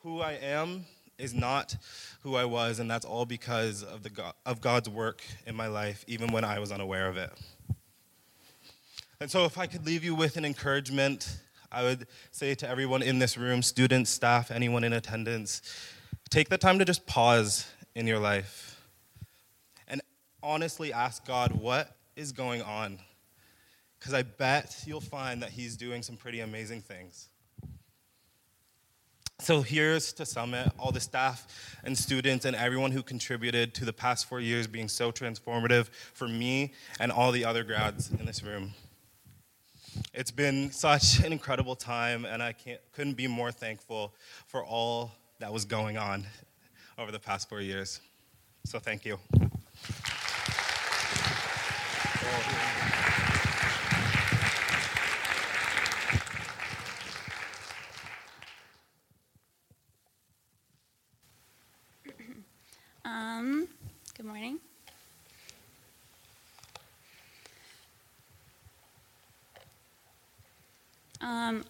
Who 0.00 0.20
I 0.20 0.32
am 0.32 0.84
is 1.18 1.34
not 1.34 1.76
who 2.22 2.36
I 2.36 2.44
was, 2.44 2.78
and 2.78 2.90
that's 2.90 3.04
all 3.04 3.26
because 3.26 3.82
of, 3.82 4.02
the 4.02 4.10
God, 4.10 4.34
of 4.46 4.60
God's 4.60 4.88
work 4.88 5.22
in 5.46 5.54
my 5.54 5.66
life, 5.66 6.04
even 6.06 6.32
when 6.32 6.44
I 6.44 6.58
was 6.58 6.70
unaware 6.72 7.08
of 7.08 7.16
it. 7.16 7.30
And 9.20 9.30
so, 9.30 9.44
if 9.44 9.58
I 9.58 9.66
could 9.66 9.84
leave 9.84 10.04
you 10.04 10.14
with 10.14 10.36
an 10.36 10.44
encouragement, 10.44 11.40
I 11.72 11.82
would 11.82 12.06
say 12.30 12.54
to 12.54 12.68
everyone 12.68 13.02
in 13.02 13.18
this 13.18 13.36
room, 13.36 13.62
students, 13.62 14.10
staff, 14.10 14.50
anyone 14.50 14.84
in 14.84 14.92
attendance, 14.92 15.60
take 16.30 16.48
the 16.48 16.58
time 16.58 16.78
to 16.78 16.84
just 16.84 17.04
pause 17.04 17.66
in 17.94 18.06
your 18.06 18.20
life 18.20 18.80
and 19.88 20.00
honestly 20.42 20.92
ask 20.92 21.26
God, 21.26 21.52
what 21.52 21.96
is 22.14 22.30
going 22.30 22.62
on? 22.62 23.00
Because 23.98 24.14
I 24.14 24.22
bet 24.22 24.84
you'll 24.86 25.00
find 25.00 25.42
that 25.42 25.50
He's 25.50 25.76
doing 25.76 26.02
some 26.02 26.16
pretty 26.16 26.40
amazing 26.40 26.80
things. 26.82 27.28
So 29.40 29.62
here's 29.62 30.12
to 30.14 30.26
Summit, 30.26 30.72
all 30.80 30.90
the 30.90 31.00
staff 31.00 31.46
and 31.84 31.96
students 31.96 32.44
and 32.44 32.56
everyone 32.56 32.90
who 32.90 33.04
contributed 33.04 33.72
to 33.74 33.84
the 33.84 33.92
past 33.92 34.28
four 34.28 34.40
years 34.40 34.66
being 34.66 34.88
so 34.88 35.12
transformative 35.12 35.90
for 36.12 36.26
me 36.26 36.72
and 36.98 37.12
all 37.12 37.30
the 37.30 37.44
other 37.44 37.62
grads 37.62 38.10
in 38.10 38.26
this 38.26 38.42
room. 38.42 38.74
It's 40.12 40.32
been 40.32 40.72
such 40.72 41.20
an 41.20 41.32
incredible 41.32 41.76
time, 41.76 42.24
and 42.24 42.42
I 42.42 42.52
couldn't 42.92 43.14
be 43.14 43.28
more 43.28 43.52
thankful 43.52 44.12
for 44.48 44.64
all 44.64 45.12
that 45.38 45.52
was 45.52 45.64
going 45.64 45.96
on 45.96 46.26
over 46.98 47.12
the 47.12 47.20
past 47.20 47.48
four 47.48 47.60
years. 47.60 48.00
So 48.64 48.80
thank 48.80 49.04
you. 49.04 49.20
Um, 63.04 63.68
good 64.16 64.26
morning. 64.26 64.58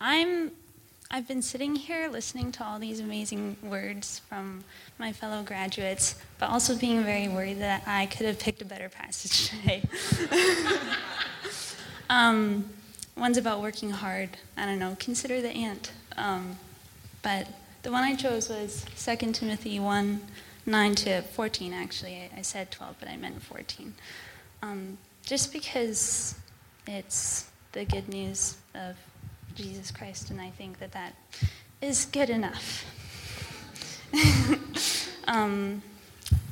I'm. 0.01 0.53
I've 1.11 1.27
been 1.27 1.41
sitting 1.41 1.75
here 1.75 2.11
listening 2.11 2.53
to 2.53 2.65
all 2.65 2.79
these 2.79 3.01
amazing 3.01 3.57
words 3.63 4.19
from 4.29 4.63
my 4.99 5.11
fellow 5.11 5.43
graduates, 5.43 6.17
but 6.39 6.51
also 6.51 6.77
being 6.77 7.03
very 7.03 7.29
worried 7.29 7.61
that 7.61 7.83
I 7.87 8.05
could 8.07 8.27
have 8.27 8.39
picked 8.39 8.61
a 8.61 8.67
better 8.67 8.91
passage 8.91 9.49
today. 9.63 9.83
um, 12.11 12.69
one's 13.17 13.39
about 13.39 13.63
working 13.63 13.89
hard. 13.91 14.31
I 14.55 14.67
don't 14.67 14.79
know. 14.79 14.99
Consider 15.01 15.41
the 15.41 15.49
ant. 15.49 15.93
Um, 16.19 16.59
but 17.23 17.49
the 17.83 17.91
one 17.91 18.05
I 18.05 18.15
chose 18.15 18.51
was 18.51 18.85
2 18.99 19.33
Timothy 19.33 19.81
1 19.81 20.21
9 20.69 20.95
to 20.97 21.23
14, 21.23 21.73
actually. 21.73 22.31
I, 22.37 22.43
said 22.43 22.71
12, 22.71 22.97
but 23.01 23.09
I 23.09 23.17
meant 23.17 23.43
14. 23.43 23.95
Um, 24.63 24.99
just 25.25 25.53
because 25.53 26.35
it's 26.87 27.51
the 27.73 27.87
good 27.87 28.09
news 28.09 28.57
of 28.75 28.97
Jesus 29.59 29.91
Christ, 29.91 30.31
and 30.31 30.41
I 30.41 30.51
think 30.51 30.79
that 30.79 30.93
that 30.93 31.17
is 31.83 32.05
good 32.07 32.31
enough. 32.31 32.85
um, 35.27 35.83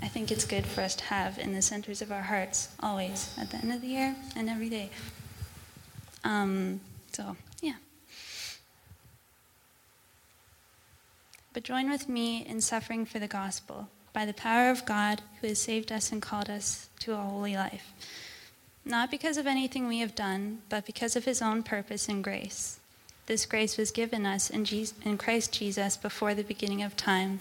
I 0.02 0.08
think 0.08 0.32
it's 0.32 0.44
good 0.44 0.66
for 0.66 0.80
us 0.80 0.96
to 0.96 1.04
have 1.04 1.38
in 1.38 1.52
the 1.52 1.62
centers 1.62 2.02
of 2.02 2.10
our 2.10 2.22
hearts 2.22 2.68
always 2.80 3.32
at 3.40 3.50
the 3.50 3.58
end 3.58 3.72
of 3.72 3.80
the 3.80 3.86
year 3.86 4.16
and 4.34 4.50
every 4.50 4.68
day. 4.68 4.90
Um, 6.24 6.80
so, 7.12 7.36
yeah. 7.62 7.74
But 11.52 11.62
join 11.62 11.88
with 11.88 12.08
me 12.08 12.44
in 12.44 12.60
suffering 12.60 13.06
for 13.06 13.20
the 13.20 13.28
gospel 13.28 13.88
by 14.12 14.26
the 14.26 14.34
power 14.34 14.68
of 14.68 14.84
God 14.84 15.22
who 15.40 15.46
has 15.46 15.60
saved 15.60 15.92
us 15.92 16.10
and 16.10 16.20
called 16.20 16.50
us 16.50 16.88
to 17.00 17.12
a 17.12 17.18
holy 17.18 17.54
life. 17.54 17.92
Not 18.84 19.12
because 19.12 19.36
of 19.36 19.46
anything 19.46 19.86
we 19.86 20.00
have 20.00 20.16
done, 20.16 20.62
but 20.68 20.84
because 20.84 21.14
of 21.14 21.24
his 21.24 21.40
own 21.40 21.62
purpose 21.62 22.08
and 22.08 22.24
grace. 22.24 22.80
This 23.26 23.46
grace 23.46 23.76
was 23.76 23.90
given 23.90 24.24
us 24.24 24.50
in, 24.50 24.64
Jesus, 24.64 24.96
in 25.04 25.18
Christ 25.18 25.52
Jesus 25.52 25.96
before 25.96 26.34
the 26.34 26.44
beginning 26.44 26.82
of 26.82 26.96
time, 26.96 27.40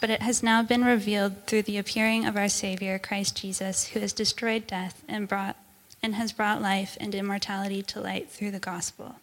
but 0.00 0.10
it 0.10 0.22
has 0.22 0.42
now 0.42 0.62
been 0.62 0.84
revealed 0.84 1.46
through 1.46 1.62
the 1.62 1.78
appearing 1.78 2.26
of 2.26 2.36
our 2.36 2.48
Savior, 2.48 2.98
Christ 2.98 3.36
Jesus, 3.36 3.88
who 3.88 4.00
has 4.00 4.12
destroyed 4.12 4.66
death 4.66 5.02
and, 5.08 5.28
brought, 5.28 5.56
and 6.02 6.14
has 6.14 6.32
brought 6.32 6.62
life 6.62 6.96
and 7.00 7.14
immortality 7.14 7.82
to 7.82 8.00
light 8.00 8.28
through 8.28 8.50
the 8.50 8.58
gospel. 8.58 9.16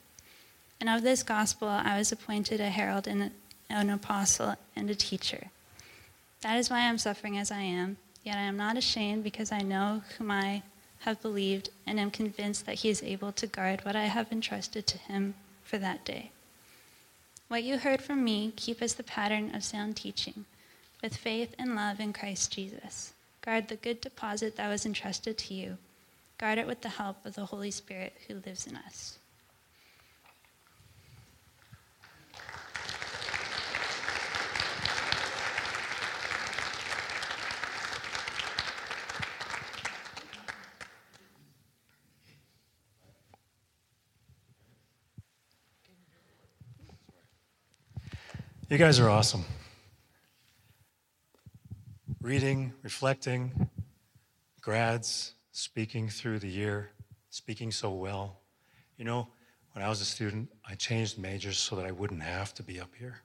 And 0.79 0.89
of 0.89 1.01
this 1.01 1.23
gospel 1.23 1.67
I 1.67 1.97
was 1.97 2.11
appointed 2.11 2.61
a 2.61 2.69
herald 2.69 3.07
and 3.07 3.31
an 3.69 3.89
apostle 3.89 4.55
and 4.75 4.89
a 4.89 4.95
teacher. 4.95 5.47
That 6.41 6.57
is 6.57 6.69
why 6.69 6.87
I'm 6.87 6.97
suffering 6.97 7.37
as 7.37 7.51
I 7.51 7.61
am, 7.61 7.97
Yet 8.25 8.37
I 8.37 8.41
am 8.41 8.57
not 8.57 8.75
ashamed 8.75 9.23
because 9.23 9.51
I 9.51 9.59
know 9.59 10.01
whom 10.17 10.31
I 10.31 10.63
have 11.01 11.21
believed 11.21 11.69
and 11.85 11.99
am 11.99 12.09
convinced 12.09 12.65
that 12.65 12.79
he 12.79 12.89
is 12.89 13.03
able 13.03 13.31
to 13.33 13.45
guard 13.45 13.85
what 13.85 13.95
I 13.95 14.05
have 14.05 14.31
entrusted 14.31 14.87
to 14.87 14.97
him 14.97 15.35
for 15.75 15.79
that 15.79 16.05
day. 16.05 16.31
What 17.49 17.63
you 17.63 17.77
heard 17.77 18.01
from 18.01 18.23
me, 18.23 18.53
keep 18.55 18.81
as 18.81 18.95
the 18.95 19.03
pattern 19.03 19.53
of 19.53 19.61
sound 19.61 19.97
teaching, 19.97 20.45
with 21.03 21.17
faith 21.17 21.53
and 21.59 21.75
love 21.75 21.99
in 21.99 22.13
Christ 22.13 22.53
Jesus. 22.53 23.11
Guard 23.41 23.67
the 23.67 23.75
good 23.75 23.99
deposit 23.99 24.55
that 24.55 24.69
was 24.69 24.85
entrusted 24.85 25.37
to 25.37 25.53
you. 25.53 25.77
Guard 26.37 26.59
it 26.59 26.65
with 26.65 26.79
the 26.79 26.87
help 26.87 27.25
of 27.25 27.35
the 27.35 27.43
Holy 27.43 27.71
Spirit 27.71 28.13
who 28.25 28.35
lives 28.45 28.65
in 28.65 28.77
us. 28.77 29.17
You 48.67 48.79
guys 48.79 48.99
are 48.99 49.07
awesome. 49.07 49.45
Reading, 52.19 52.73
reflecting, 52.81 53.69
grads, 54.59 55.33
speaking 55.51 56.09
through 56.09 56.39
the 56.39 56.47
year, 56.47 56.89
speaking 57.29 57.71
so 57.71 57.91
well. 57.91 58.39
You 58.97 59.05
know, 59.05 59.27
when 59.73 59.85
I 59.85 59.87
was 59.87 60.01
a 60.01 60.05
student, 60.05 60.49
I 60.67 60.73
changed 60.73 61.19
majors 61.19 61.59
so 61.59 61.75
that 61.75 61.85
I 61.85 61.91
wouldn't 61.91 62.23
have 62.23 62.55
to 62.55 62.63
be 62.63 62.79
up 62.79 62.89
here. 62.97 63.21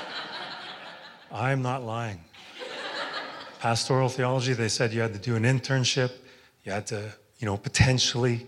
I'm 1.30 1.60
not 1.60 1.84
lying. 1.84 2.24
Pastoral 3.60 4.08
theology, 4.08 4.54
they 4.54 4.68
said 4.68 4.94
you 4.94 5.02
had 5.02 5.12
to 5.12 5.20
do 5.20 5.36
an 5.36 5.42
internship, 5.42 6.10
you 6.64 6.72
had 6.72 6.86
to, 6.86 7.12
you 7.36 7.44
know, 7.44 7.58
potentially 7.58 8.46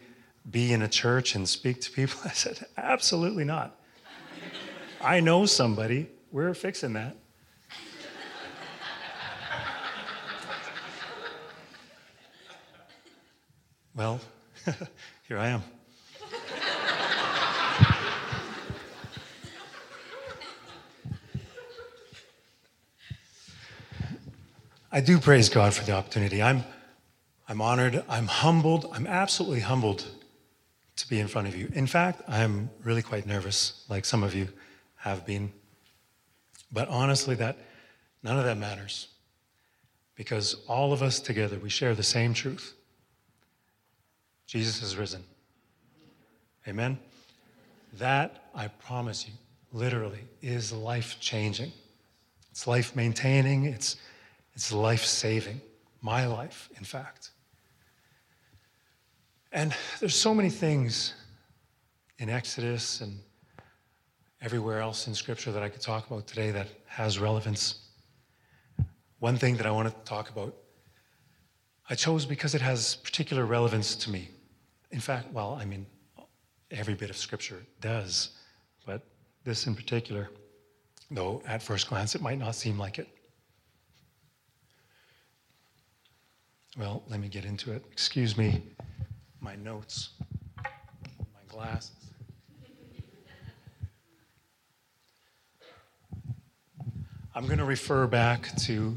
be 0.50 0.72
in 0.72 0.80
a 0.80 0.88
church 0.88 1.34
and 1.34 1.46
speak 1.46 1.82
to 1.82 1.90
people. 1.90 2.18
I 2.24 2.30
said, 2.30 2.64
absolutely 2.78 3.44
not. 3.44 3.78
I 5.04 5.20
know 5.20 5.44
somebody. 5.44 6.08
We're 6.32 6.54
fixing 6.54 6.94
that. 6.94 7.14
well, 13.94 14.18
here 15.28 15.36
I 15.36 15.48
am. 15.48 15.62
I 24.90 25.00
do 25.02 25.18
praise 25.18 25.50
God 25.50 25.74
for 25.74 25.84
the 25.84 25.92
opportunity. 25.92 26.42
I'm, 26.42 26.64
I'm 27.46 27.60
honored, 27.60 28.02
I'm 28.08 28.26
humbled, 28.26 28.88
I'm 28.90 29.06
absolutely 29.06 29.60
humbled 29.60 30.06
to 30.96 31.08
be 31.08 31.20
in 31.20 31.28
front 31.28 31.46
of 31.46 31.56
you. 31.56 31.70
In 31.74 31.86
fact, 31.86 32.22
I'm 32.26 32.70
really 32.82 33.02
quite 33.02 33.26
nervous, 33.26 33.84
like 33.90 34.06
some 34.06 34.22
of 34.22 34.34
you 34.34 34.48
have 35.04 35.26
been. 35.26 35.52
But 36.72 36.88
honestly, 36.88 37.34
that 37.34 37.58
none 38.22 38.38
of 38.38 38.44
that 38.46 38.56
matters. 38.56 39.08
Because 40.14 40.56
all 40.66 40.94
of 40.94 41.02
us 41.02 41.20
together, 41.20 41.58
we 41.58 41.68
share 41.68 41.94
the 41.94 42.02
same 42.02 42.32
truth. 42.32 42.72
Jesus 44.46 44.82
is 44.82 44.96
risen. 44.96 45.22
Amen? 46.66 46.98
That, 47.98 48.44
I 48.54 48.68
promise 48.68 49.26
you, 49.28 49.34
literally 49.72 50.24
is 50.40 50.72
life 50.72 51.20
changing. 51.20 51.72
It's 52.50 52.66
life 52.66 52.96
maintaining, 52.96 53.66
it's, 53.66 53.96
it's 54.54 54.72
life 54.72 55.04
saving. 55.04 55.60
My 56.00 56.26
life, 56.26 56.70
in 56.78 56.84
fact. 56.84 57.30
And 59.52 59.74
there's 60.00 60.16
so 60.16 60.34
many 60.34 60.50
things 60.50 61.12
in 62.18 62.30
Exodus 62.30 63.02
and 63.02 63.18
everywhere 64.44 64.80
else 64.80 65.06
in 65.06 65.14
Scripture 65.14 65.50
that 65.50 65.62
I 65.62 65.70
could 65.70 65.80
talk 65.80 66.06
about 66.06 66.26
today 66.26 66.50
that 66.50 66.68
has 66.86 67.18
relevance. 67.18 67.76
One 69.18 69.38
thing 69.38 69.56
that 69.56 69.64
I 69.64 69.70
want 69.70 69.88
to 69.88 69.94
talk 70.04 70.28
about, 70.28 70.54
I 71.88 71.94
chose 71.94 72.26
because 72.26 72.54
it 72.54 72.60
has 72.60 72.96
particular 72.96 73.46
relevance 73.46 73.96
to 73.96 74.10
me. 74.10 74.28
In 74.90 75.00
fact, 75.00 75.32
well, 75.32 75.56
I 75.58 75.64
mean, 75.64 75.86
every 76.70 76.94
bit 76.94 77.08
of 77.08 77.16
Scripture 77.16 77.64
does, 77.80 78.32
but 78.84 79.00
this 79.44 79.66
in 79.66 79.74
particular, 79.74 80.28
though 81.10 81.42
at 81.46 81.62
first 81.62 81.88
glance 81.88 82.14
it 82.14 82.20
might 82.20 82.38
not 82.38 82.54
seem 82.54 82.78
like 82.78 82.98
it. 82.98 83.08
Well, 86.76 87.02
let 87.08 87.18
me 87.18 87.28
get 87.28 87.46
into 87.46 87.72
it. 87.72 87.82
Excuse 87.90 88.36
me, 88.36 88.62
my 89.40 89.56
notes, 89.56 90.10
my 90.58 91.44
glasses. 91.48 92.13
I'm 97.36 97.46
going 97.46 97.58
to 97.58 97.64
refer 97.64 98.06
back 98.06 98.54
to 98.58 98.96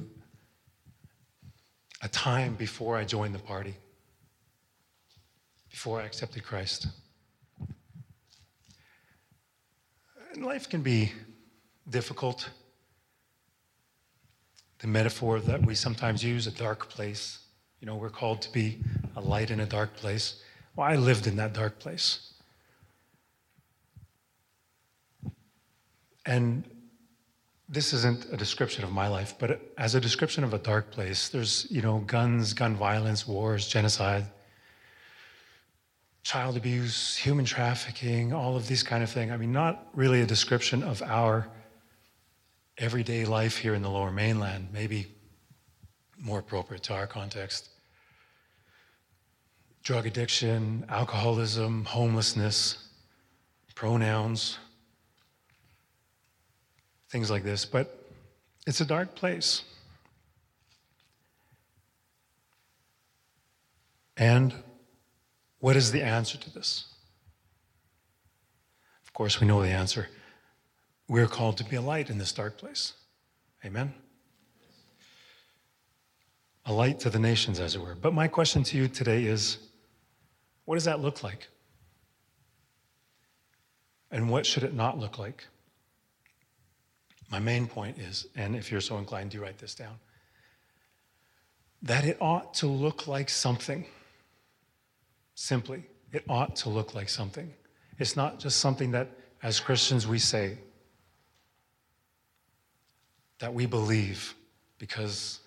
a 2.04 2.08
time 2.08 2.54
before 2.54 2.96
I 2.96 3.04
joined 3.04 3.34
the 3.34 3.40
party, 3.40 3.74
before 5.72 6.00
I 6.00 6.06
accepted 6.06 6.44
Christ. 6.44 6.86
And 10.32 10.46
life 10.46 10.70
can 10.70 10.84
be 10.84 11.14
difficult. 11.90 12.48
The 14.82 14.88
metaphor 14.88 15.40
that 15.40 15.66
we 15.66 15.74
sometimes 15.74 16.24
use, 16.24 16.46
a 16.46 16.52
dark 16.52 16.90
place, 16.90 17.40
you 17.80 17.88
know, 17.88 17.96
we're 17.96 18.12
called 18.12 18.44
to 18.44 18.52
be 18.52 18.84
a 19.16 19.22
light 19.22 19.50
in 19.50 19.62
a 19.62 19.66
dark 19.66 19.96
place. 19.96 20.44
Well, 20.76 20.86
I 20.86 20.96
lived 20.96 21.26
in 21.26 21.38
that 21.38 21.54
dark 21.54 21.80
place. 21.80 22.34
And 26.24 26.66
this 27.70 27.92
isn't 27.94 28.26
a 28.32 28.38
description 28.38 28.84
of 28.84 28.92
my 28.92 29.08
life, 29.08 29.36
but 29.38 29.60
as 29.78 29.94
a 29.96 30.00
description 30.00 30.44
of 30.44 30.54
a 30.54 30.58
dark 30.58 30.90
place, 30.92 31.30
there's, 31.30 31.68
you 31.70 31.82
know, 31.82 32.00
guns, 32.00 32.54
gun 32.54 32.76
violence, 32.76 33.28
wars, 33.28 33.68
genocide, 33.68 34.26
child 36.24 36.56
abuse, 36.56 37.18
human 37.18 37.44
trafficking, 37.44 38.32
all 38.32 38.56
of 38.56 38.68
these 38.68 38.84
kind 38.84 39.04
of 39.04 39.10
things. 39.10 39.32
I 39.32 39.38
mean, 39.38 39.52
not 39.52 39.88
really 39.94 40.22
a 40.22 40.26
description 40.26 40.82
of 40.82 41.02
our 41.02 41.48
everyday 42.78 43.26
life 43.26 43.58
here 43.58 43.74
in 43.74 43.82
the 43.82 43.90
lower 43.90 44.12
mainland, 44.12 44.70
maybe 44.72 45.08
more 46.18 46.40
appropriate 46.40 46.84
to 46.84 46.94
our 46.94 47.08
context. 47.08 47.70
Drug 49.84 50.06
addiction, 50.06 50.86
alcoholism, 50.90 51.86
homelessness, 51.86 52.88
pronouns, 53.76 54.58
things 57.10 57.32
like 57.32 57.44
this, 57.44 57.66
but 57.66 58.06
it's 58.66 58.82
a 58.82 58.86
dark 58.86 59.16
place. 59.16 59.64
And 64.18 64.54
what 65.60 65.76
is 65.76 65.92
the 65.92 66.02
answer 66.02 66.38
to 66.38 66.54
this? 66.54 66.86
Of 69.06 69.14
course, 69.14 69.40
we 69.40 69.48
know 69.48 69.62
the 69.62 69.70
answer. 69.70 70.10
We're 71.08 71.28
called 71.28 71.58
to 71.58 71.64
be 71.64 71.76
a 71.76 71.82
light 71.82 72.10
in 72.10 72.18
this 72.18 72.32
dark 72.34 72.58
place. 72.58 72.94
Amen? 73.66 73.94
A 76.66 76.74
light 76.74 77.00
to 77.02 77.10
the 77.10 77.20
nations, 77.20 77.60
as 77.60 77.76
it 77.76 77.82
were. 77.82 77.96
But 77.96 78.14
my 78.14 78.28
question 78.28 78.64
to 78.64 78.78
you 78.78 78.88
today 78.88 79.24
is 79.26 79.58
what 80.66 80.76
does 80.76 80.84
that 80.84 81.00
look 81.00 81.24
like? 81.24 81.48
And 84.12 84.30
what 84.30 84.46
should 84.46 84.64
it 84.64 84.74
not 84.74 84.98
look 84.98 85.18
like? 85.18 85.46
My 87.30 87.40
main 87.40 87.68
point 87.68 87.98
is, 87.98 88.28
and 88.36 88.56
if 88.56 88.72
you're 88.72 88.82
so 88.82 88.98
inclined, 88.98 89.32
do 89.32 89.42
write 89.42 89.58
this 89.58 89.76
down, 89.76 89.96
that 91.82 92.06
it 92.06 92.18
ought 92.22 92.54
to 92.56 92.68
look 92.68 93.08
like 93.08 93.30
something. 93.30 93.86
Simply, 95.36 95.84
it 96.12 96.24
ought 96.30 96.56
to 96.58 96.70
look 96.70 96.96
like 96.96 97.10
something. 97.10 97.54
It's 98.00 98.16
not 98.16 98.40
just 98.40 98.60
something 98.60 98.92
that, 98.92 99.10
as 99.44 99.60
Christians, 99.60 100.08
we 100.08 100.20
say, 100.20 100.58
that 103.40 103.54
we 103.54 103.66
believe 103.66 104.34
because 104.80 105.40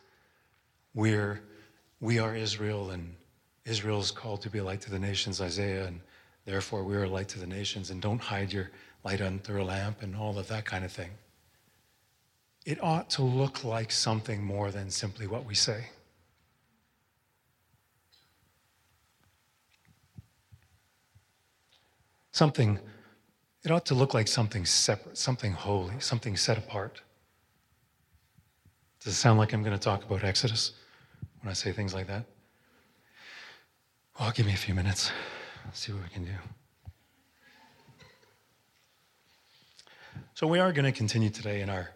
we're, 0.94 1.40
we 2.00 2.18
are 2.18 2.36
Israel 2.36 2.90
and 2.90 3.14
Israel 3.64 4.00
is 4.00 4.10
called 4.10 4.42
to 4.42 4.50
be 4.50 4.58
a 4.58 4.64
light 4.64 4.80
to 4.82 4.90
the 4.90 4.98
nations, 4.98 5.40
Isaiah, 5.40 5.86
and 5.86 6.00
therefore 6.44 6.84
we 6.84 6.94
are 6.96 7.04
a 7.04 7.08
light 7.08 7.28
to 7.28 7.38
the 7.38 7.46
nations, 7.46 7.90
and 7.90 8.00
don't 8.02 8.20
hide 8.20 8.52
your 8.52 8.70
light 9.02 9.20
under 9.20 9.58
a 9.58 9.64
lamp 9.64 10.02
and 10.02 10.14
all 10.14 10.38
of 10.38 10.46
that 10.48 10.64
kind 10.64 10.84
of 10.84 10.92
thing 10.92 11.10
it 12.64 12.82
ought 12.82 13.10
to 13.10 13.22
look 13.22 13.64
like 13.64 13.90
something 13.90 14.42
more 14.44 14.70
than 14.70 14.90
simply 14.90 15.26
what 15.26 15.44
we 15.44 15.54
say. 15.54 15.86
Something, 22.32 22.78
it 23.64 23.70
ought 23.70 23.86
to 23.86 23.94
look 23.94 24.14
like 24.14 24.28
something 24.28 24.64
separate, 24.64 25.18
something 25.18 25.52
holy, 25.52 25.98
something 25.98 26.36
set 26.36 26.56
apart. 26.56 27.02
Does 29.02 29.14
it 29.14 29.16
sound 29.16 29.38
like 29.38 29.52
I'm 29.52 29.62
going 29.62 29.76
to 29.76 29.82
talk 29.82 30.04
about 30.04 30.24
Exodus? 30.24 30.72
when 31.40 31.50
I 31.50 31.54
say 31.54 31.72
things 31.72 31.94
like 31.94 32.06
that? 32.06 32.24
Well, 34.18 34.30
give 34.32 34.46
me 34.46 34.52
a 34.52 34.56
few 34.56 34.74
minutes. 34.74 35.10
Let's 35.64 35.80
see 35.80 35.92
what 35.92 36.02
we 36.02 36.08
can 36.10 36.24
do. 36.24 36.32
So, 40.34 40.46
we 40.46 40.58
are 40.58 40.72
going 40.72 40.84
to 40.84 40.92
continue 40.92 41.30
today 41.30 41.60
in 41.60 41.68
our 41.68 41.90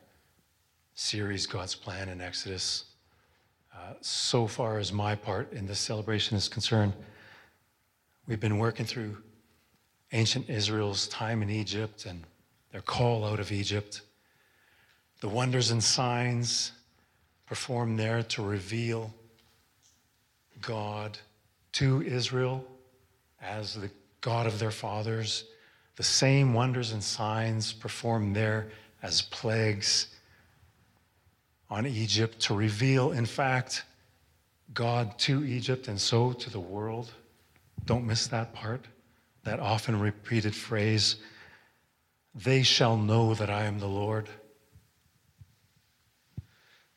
series, 0.95 1.47
God's 1.47 1.75
Plan 1.75 2.09
in 2.09 2.21
Exodus. 2.21 2.85
Uh, 3.75 3.95
so 4.01 4.47
far 4.47 4.79
as 4.79 4.93
my 4.93 5.17
part 5.17 5.53
in 5.53 5.67
this 5.67 5.81
celebration 5.81 6.37
is 6.37 6.49
concerned, 6.49 6.93
we've 8.29 8.41
been 8.41 8.59
working 8.59 8.87
through 8.87 9.17
ancient 10.13 10.49
Israel's 10.49 11.09
time 11.09 11.43
in 11.43 11.51
Egypt 11.51 12.07
and 12.07 12.23
their 12.71 12.81
call 12.81 13.25
out 13.25 13.41
of 13.41 13.51
Egypt, 13.51 14.03
the 15.21 15.29
wonders 15.29 15.71
and 15.73 15.83
signs 15.83 16.73
performed 17.47 17.99
there 17.99 18.23
to 18.23 18.43
reveal 18.43 19.13
God 20.61 21.19
to 21.73 22.03
Israel 22.03 22.65
as 23.43 23.75
the 23.75 23.91
God 24.21 24.47
of 24.47 24.59
their 24.59 24.71
fathers, 24.71 25.45
the 25.97 26.03
same 26.03 26.55
wonders 26.55 26.93
and 26.93 27.03
signs 27.03 27.73
performed 27.73 28.35
there 28.35 28.69
as 29.03 29.23
plagues 29.23 30.14
on 31.71 31.87
Egypt 31.87 32.41
to 32.41 32.55
reveal, 32.55 33.13
in 33.13 33.27
fact, 33.27 33.85
God 34.73 35.19
to 35.21 35.45
Egypt 35.45 35.89
and 35.89 36.01
so 36.01 36.33
to 36.33 36.51
the 36.51 36.61
world. 36.61 37.13
Don't 37.85 38.07
miss 38.07 38.27
that 38.29 38.55
part, 38.55 38.85
that 39.45 39.61
often 39.61 39.99
repeated 39.99 40.55
phrase 40.55 41.17
they 42.35 42.63
shall 42.63 42.97
know 42.97 43.35
that 43.35 43.49
I 43.49 43.65
am 43.65 43.79
the 43.79 43.87
Lord. 43.87 44.29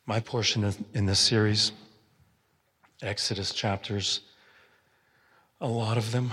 My 0.06 0.20
portion 0.20 0.74
in 0.94 1.06
this 1.06 1.20
series, 1.20 1.72
Exodus 3.02 3.54
chapters, 3.54 4.22
a 5.62 5.68
lot 5.68 5.98
of 5.98 6.12
them. 6.12 6.32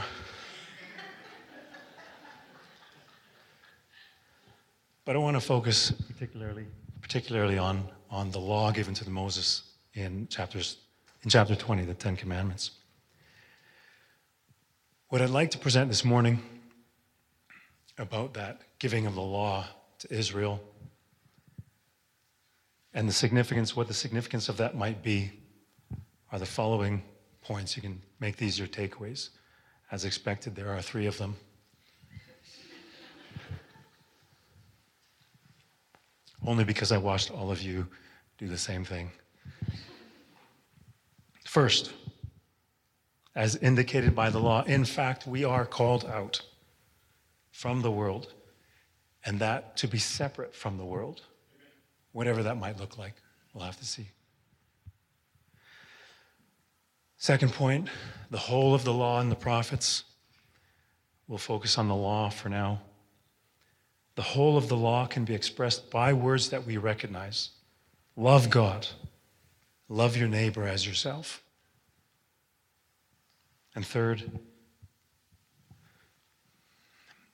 but 5.04 5.16
I 5.16 5.18
want 5.18 5.36
to 5.36 5.40
focus 5.40 5.90
particularly, 5.90 6.66
particularly 7.02 7.58
on, 7.58 7.88
on 8.10 8.30
the 8.30 8.38
law 8.38 8.70
given 8.70 8.94
to 8.94 9.10
Moses 9.10 9.62
in 9.94 10.26
chapters 10.28 10.78
in 11.22 11.30
chapter 11.30 11.56
20, 11.56 11.84
the 11.84 11.94
Ten 11.94 12.16
Commandments. 12.16 12.72
What 15.08 15.22
I'd 15.22 15.30
like 15.30 15.50
to 15.52 15.58
present 15.58 15.88
this 15.88 16.04
morning 16.04 16.42
about 17.96 18.34
that 18.34 18.60
giving 18.78 19.06
of 19.06 19.14
the 19.14 19.22
law 19.22 19.64
to 20.00 20.14
Israel 20.14 20.60
and 22.92 23.08
the 23.08 23.12
significance, 23.12 23.74
what 23.74 23.88
the 23.88 23.94
significance 23.94 24.48
of 24.48 24.58
that 24.58 24.76
might 24.76 25.02
be, 25.02 25.32
are 26.30 26.38
the 26.38 26.46
following 26.46 27.02
points. 27.40 27.74
You 27.74 27.82
can 27.82 28.02
make 28.20 28.36
these 28.36 28.58
your 28.58 28.68
takeaways. 28.68 29.30
As 29.90 30.04
expected, 30.04 30.54
there 30.54 30.70
are 30.70 30.82
three 30.82 31.06
of 31.06 31.16
them. 31.16 31.36
Only 36.46 36.64
because 36.64 36.92
I 36.92 36.98
watched 36.98 37.30
all 37.30 37.50
of 37.50 37.62
you 37.62 37.86
do 38.38 38.48
the 38.48 38.58
same 38.58 38.84
thing. 38.84 39.10
First, 41.44 41.92
as 43.34 43.56
indicated 43.56 44.14
by 44.14 44.30
the 44.30 44.38
law, 44.38 44.62
in 44.64 44.84
fact, 44.84 45.26
we 45.26 45.44
are 45.44 45.64
called 45.64 46.04
out 46.04 46.42
from 47.50 47.82
the 47.82 47.90
world, 47.90 48.32
and 49.24 49.38
that 49.38 49.76
to 49.78 49.88
be 49.88 49.98
separate 49.98 50.54
from 50.54 50.76
the 50.76 50.84
world, 50.84 51.22
whatever 52.12 52.42
that 52.42 52.56
might 52.56 52.78
look 52.78 52.98
like. 52.98 53.14
We'll 53.52 53.64
have 53.64 53.78
to 53.78 53.84
see. 53.84 54.08
Second 57.16 57.52
point 57.52 57.88
the 58.30 58.38
whole 58.38 58.74
of 58.74 58.84
the 58.84 58.92
law 58.92 59.20
and 59.20 59.30
the 59.30 59.36
prophets. 59.36 60.04
We'll 61.26 61.38
focus 61.38 61.78
on 61.78 61.88
the 61.88 61.94
law 61.94 62.28
for 62.28 62.48
now. 62.48 62.82
The 64.16 64.22
whole 64.22 64.56
of 64.56 64.68
the 64.68 64.76
law 64.76 65.06
can 65.06 65.24
be 65.24 65.34
expressed 65.34 65.90
by 65.90 66.12
words 66.12 66.50
that 66.50 66.66
we 66.66 66.76
recognize 66.76 67.50
love 68.16 68.48
God, 68.48 68.86
love 69.88 70.16
your 70.16 70.28
neighbor 70.28 70.66
as 70.66 70.86
yourself. 70.86 71.42
And 73.74 73.84
third, 73.84 74.30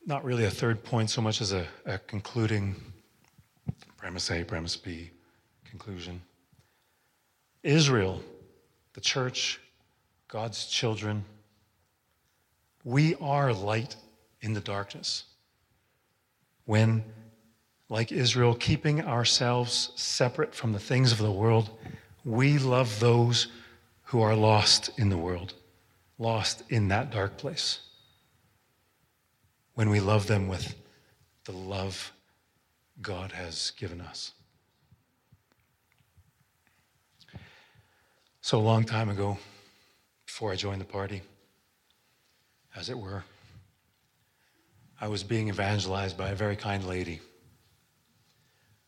not 0.06 0.24
really 0.24 0.44
a 0.44 0.50
third 0.50 0.82
point 0.82 1.10
so 1.10 1.20
much 1.20 1.42
as 1.42 1.52
a, 1.52 1.66
a 1.84 1.98
concluding 1.98 2.76
premise 3.98 4.30
A, 4.30 4.42
premise 4.42 4.76
B, 4.76 5.10
conclusion. 5.68 6.22
Israel, 7.62 8.22
the 8.94 9.00
church, 9.02 9.60
God's 10.28 10.66
children, 10.66 11.24
we 12.84 13.14
are 13.16 13.52
light 13.52 13.96
in 14.40 14.54
the 14.54 14.60
darkness. 14.60 15.24
When, 16.70 17.02
like 17.88 18.12
Israel, 18.12 18.54
keeping 18.54 19.04
ourselves 19.04 19.90
separate 19.96 20.54
from 20.54 20.72
the 20.72 20.78
things 20.78 21.10
of 21.10 21.18
the 21.18 21.32
world, 21.32 21.68
we 22.24 22.58
love 22.58 23.00
those 23.00 23.48
who 24.04 24.20
are 24.20 24.36
lost 24.36 24.88
in 24.96 25.08
the 25.08 25.18
world 25.18 25.54
lost 26.16 26.62
in 26.68 26.86
that 26.86 27.10
dark 27.10 27.36
place. 27.36 27.80
When 29.74 29.90
we 29.90 29.98
love 29.98 30.28
them 30.28 30.46
with 30.46 30.76
the 31.44 31.50
love 31.50 32.12
God 33.02 33.32
has 33.32 33.72
given 33.72 34.00
us. 34.00 34.30
So, 38.42 38.58
a 38.58 38.62
long 38.62 38.84
time 38.84 39.08
ago, 39.08 39.38
before 40.24 40.52
I 40.52 40.54
joined 40.54 40.80
the 40.80 40.84
party, 40.84 41.22
as 42.76 42.88
it 42.88 42.96
were, 42.96 43.24
I 45.00 45.08
was 45.08 45.24
being 45.24 45.48
evangelized 45.48 46.18
by 46.18 46.28
a 46.28 46.34
very 46.34 46.56
kind 46.56 46.86
lady 46.86 47.20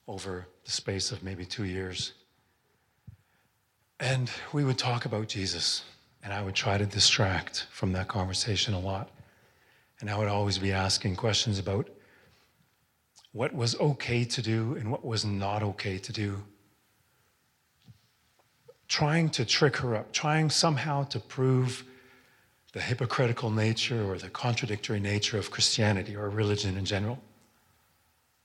over 0.07 0.47
the 0.65 0.71
space 0.71 1.11
of 1.11 1.23
maybe 1.23 1.47
two 1.47 1.65
years. 1.65 2.13
And 3.99 4.31
we 4.53 4.63
would 4.63 4.77
talk 4.77 5.07
about 5.07 5.29
Jesus 5.29 5.85
and 6.23 6.33
I 6.33 6.43
would 6.43 6.55
try 6.55 6.77
to 6.77 6.85
distract 6.85 7.67
from 7.73 7.93
that 7.93 8.09
conversation 8.09 8.75
a 8.75 8.79
lot. 8.79 9.11
And 10.01 10.11
I 10.11 10.19
would 10.19 10.29
always 10.29 10.59
be 10.59 10.71
asking 10.71 11.17
questions 11.17 11.59
about 11.59 11.89
what 13.33 13.55
was 13.55 13.79
okay 13.81 14.25
to 14.25 14.43
do 14.43 14.77
and 14.79 14.91
what 14.91 15.05
was 15.07 15.25
not 15.25 15.63
okay 15.63 15.97
to 15.97 16.13
do. 16.13 16.43
Trying 18.87 19.31
to 19.31 19.47
trick 19.47 19.79
her 19.79 19.97
up, 19.97 20.13
trying 20.13 20.51
somehow 20.51 21.05
to 21.05 21.19
prove 21.19 21.85
the 22.73 22.81
hypocritical 22.81 23.51
nature 23.51 24.05
or 24.05 24.19
the 24.19 24.31
contradictory 24.31 25.01
nature 25.01 25.39
of 25.39 25.51
Christianity 25.51 26.17
or 26.17 26.29
religion 26.31 26.77
in 26.77 26.85
general. 26.85 27.19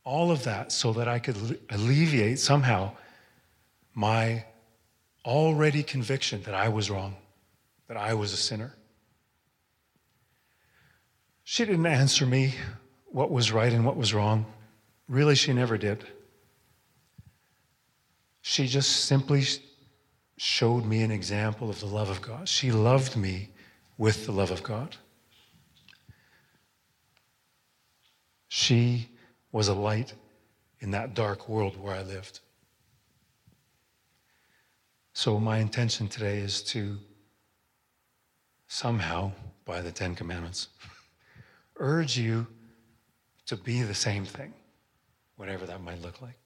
All 0.04 0.32
of 0.32 0.44
that 0.44 0.72
so 0.72 0.94
that 0.94 1.08
I 1.08 1.20
could 1.20 1.60
alleviate 1.70 2.40
somehow 2.40 2.92
my 3.94 4.46
already 5.26 5.84
conviction 5.84 6.42
that 6.44 6.54
I 6.54 6.70
was 6.70 6.90
wrong 6.90 7.16
that 7.88 7.98
I 7.98 8.14
was 8.14 8.34
a 8.34 8.38
sinner. 8.38 8.74
She 11.44 11.66
didn't 11.66 11.86
answer 11.86 12.26
me 12.26 12.56
what 13.06 13.32
was 13.32 13.52
right 13.52 13.72
and 13.72 13.86
what 13.86 13.96
was 13.96 14.14
wrong. 14.14 14.46
Really, 15.08 15.36
she 15.36 15.54
never 15.54 15.78
did. 15.78 16.06
She 18.42 18.68
just 18.68 19.06
simply 19.06 19.44
showed 20.38 20.86
me 20.86 21.02
an 21.02 21.12
example 21.12 21.70
of 21.70 21.80
the 21.80 21.86
love 21.86 22.10
of 22.10 22.22
God. 22.22 22.48
She 22.50 22.72
loved 22.72 23.16
me 23.16 23.50
with 23.98 24.26
the 24.26 24.32
love 24.32 24.52
of 24.52 24.64
God. 24.64 24.96
She 28.48 29.10
was 29.52 29.68
a 29.68 29.74
light 29.74 30.14
in 30.80 30.92
that 30.92 31.14
dark 31.14 31.50
world 31.50 31.82
where 31.82 31.96
I 31.96 32.04
lived. 32.04 32.40
So, 35.14 35.40
my 35.40 35.58
intention 35.58 36.08
today 36.08 36.38
is 36.38 36.62
to 36.64 36.98
somehow 38.68 39.32
by 39.66 39.82
the 39.82 39.92
Ten 39.92 40.16
Commandments, 40.16 40.68
urge 41.78 42.18
you 42.18 42.46
to 43.48 43.56
be 43.58 43.82
the 43.82 43.96
same 43.96 44.26
thing, 44.26 44.54
whatever 45.38 45.66
that 45.66 45.82
might 45.82 46.02
look 46.02 46.22
like. 46.22 46.38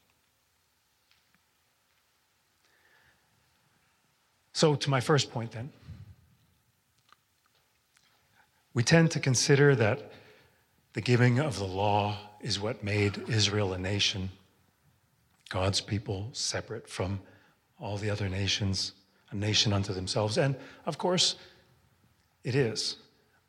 So, 4.53 4.75
to 4.75 4.89
my 4.89 5.01
first 5.01 5.31
point, 5.31 5.51
then, 5.51 5.71
we 8.73 8.83
tend 8.83 9.11
to 9.11 9.19
consider 9.19 9.75
that 9.75 10.11
the 10.93 11.01
giving 11.01 11.39
of 11.39 11.57
the 11.57 11.65
law 11.65 12.17
is 12.41 12.59
what 12.59 12.83
made 12.83 13.23
Israel 13.29 13.73
a 13.73 13.77
nation, 13.77 14.29
God's 15.49 15.81
people 15.81 16.29
separate 16.33 16.89
from 16.89 17.19
all 17.79 17.97
the 17.97 18.09
other 18.09 18.29
nations, 18.29 18.93
a 19.31 19.35
nation 19.35 19.73
unto 19.73 19.93
themselves. 19.93 20.37
And 20.37 20.55
of 20.85 20.97
course, 20.97 21.35
it 22.43 22.55
is. 22.55 22.97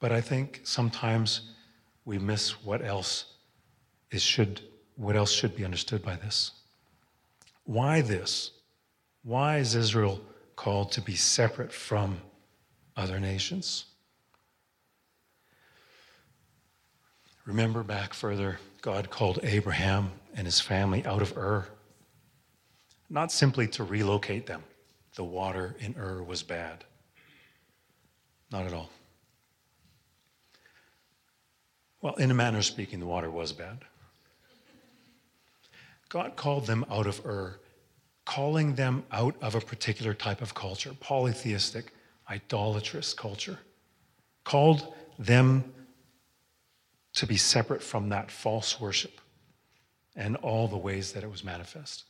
But 0.01 0.13
I 0.13 0.21
think 0.21 0.61
sometimes 0.65 1.53
we 2.05 2.19
miss 2.19 2.65
what 2.65 2.85
else 2.85 3.27
is 4.11 4.23
should 4.23 4.61
what 4.97 5.17
else 5.17 5.33
should 5.33 5.57
be 5.57 5.65
understood 5.65 6.03
by 6.03 6.17
this. 6.17 6.51
Why 7.65 8.03
this? 8.03 8.51
Why 9.23 9.59
is 9.59 9.75
Israel 9.75 10.21
called 10.57 10.93
to 10.93 11.01
be 11.01 11.17
separate 11.17 11.73
from 11.73 12.21
other 12.97 13.19
nations. 13.19 13.87
Remember 17.45 17.83
back 17.83 18.15
further, 18.15 18.61
God 18.83 19.11
called 19.11 19.41
Abraham 19.43 20.13
and 20.35 20.47
his 20.47 20.61
family 20.61 21.05
out 21.05 21.23
of 21.23 21.37
Ur, 21.37 21.67
not 23.11 23.33
simply 23.33 23.67
to 23.69 23.85
relocate 23.85 24.47
them. 24.47 24.63
The 25.17 25.25
water 25.25 25.77
in 25.81 25.95
Ur 25.99 26.23
was 26.23 26.43
bad. 26.43 26.85
Not 28.51 28.67
at 28.67 28.73
all. 28.73 28.91
Well, 32.01 32.15
in 32.15 32.31
a 32.31 32.35
manner 32.35 32.59
of 32.59 32.65
speaking, 32.65 33.01
the 33.01 33.07
water 33.07 33.31
was 33.31 33.53
bad. 33.53 33.85
God 36.09 36.37
called 36.37 36.67
them 36.67 36.85
out 36.91 37.07
of 37.07 37.25
Ur, 37.25 37.59
calling 38.25 38.75
them 38.75 39.05
out 39.11 39.35
of 39.41 39.55
a 39.55 39.61
particular 39.61 40.15
type 40.15 40.43
of 40.43 40.55
culture, 40.55 40.95
polytheistic, 41.01 41.93
idolatrous 42.29 43.15
culture. 43.15 43.59
Called 44.45 44.95
them 45.19 45.73
to 47.15 47.27
be 47.27 47.37
separate 47.37 47.83
from 47.83 48.09
that 48.09 48.31
false 48.31 48.81
worship 48.81 49.21
and 50.17 50.37
all 50.37 50.69
the 50.69 50.77
ways 50.77 51.13
that 51.13 51.23
it 51.23 51.31
was 51.31 51.45
manifest. 51.45 52.05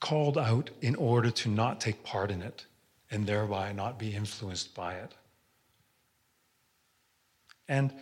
Called 0.00 0.38
out 0.38 0.70
in 0.80 0.94
order 0.94 1.30
to 1.30 1.48
not 1.48 1.80
take 1.80 2.02
part 2.04 2.30
in 2.30 2.42
it 2.42 2.66
and 3.10 3.26
thereby 3.26 3.72
not 3.72 3.98
be 3.98 4.14
influenced 4.14 4.74
by 4.74 4.94
it. 4.94 5.14
And, 7.66 7.92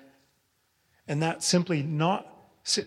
and 1.09 1.23
that 1.23 1.43
simply 1.43 1.83
not, 1.83 2.27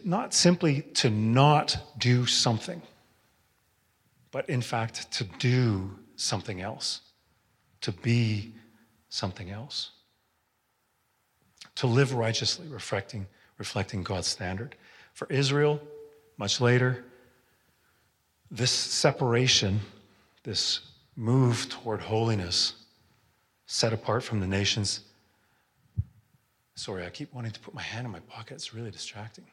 not 0.04 0.34
simply 0.34 0.82
to 0.96 1.10
not 1.10 1.78
do 1.98 2.26
something, 2.26 2.82
but 4.32 4.48
in 4.50 4.62
fact 4.62 5.12
to 5.14 5.24
do 5.24 5.98
something 6.16 6.62
else, 6.62 7.02
to 7.82 7.92
be 7.92 8.54
something 9.10 9.50
else, 9.50 9.92
to 11.80 11.88
live 11.88 12.14
righteously, 12.14 12.68
reflecting, 12.68 13.26
reflecting 13.58 14.04
God's 14.04 14.28
standard. 14.28 14.76
For 15.14 15.28
Israel, 15.30 15.80
much 16.38 16.60
later, 16.60 17.06
this 18.52 18.70
separation, 18.70 19.80
this 20.44 20.82
move 21.16 21.70
toward 21.70 22.02
holiness, 22.02 22.74
set 23.66 23.94
apart 23.94 24.24
from 24.24 24.42
the 24.42 24.48
nations. 24.48 25.00
Sorry, 26.76 27.06
I 27.06 27.10
keep 27.10 27.34
wanting 27.34 27.52
to 27.54 27.60
put 27.62 27.74
my 27.74 27.82
hand 27.82 28.06
in 28.06 28.12
my 28.12 28.20
pocket. 28.22 28.56
It's 28.56 28.74
really 28.74 28.92
distracting. 28.92 29.46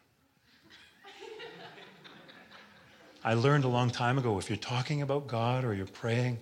I 3.23 3.35
learned 3.35 3.63
a 3.63 3.69
long 3.69 3.89
time 3.89 4.19
ago 4.19 4.37
if 4.37 4.51
you're 4.51 4.57
talking 4.57 5.03
about 5.03 5.29
God 5.29 5.65
or 5.65 5.75
you're 5.75 5.87
praying, 5.87 6.39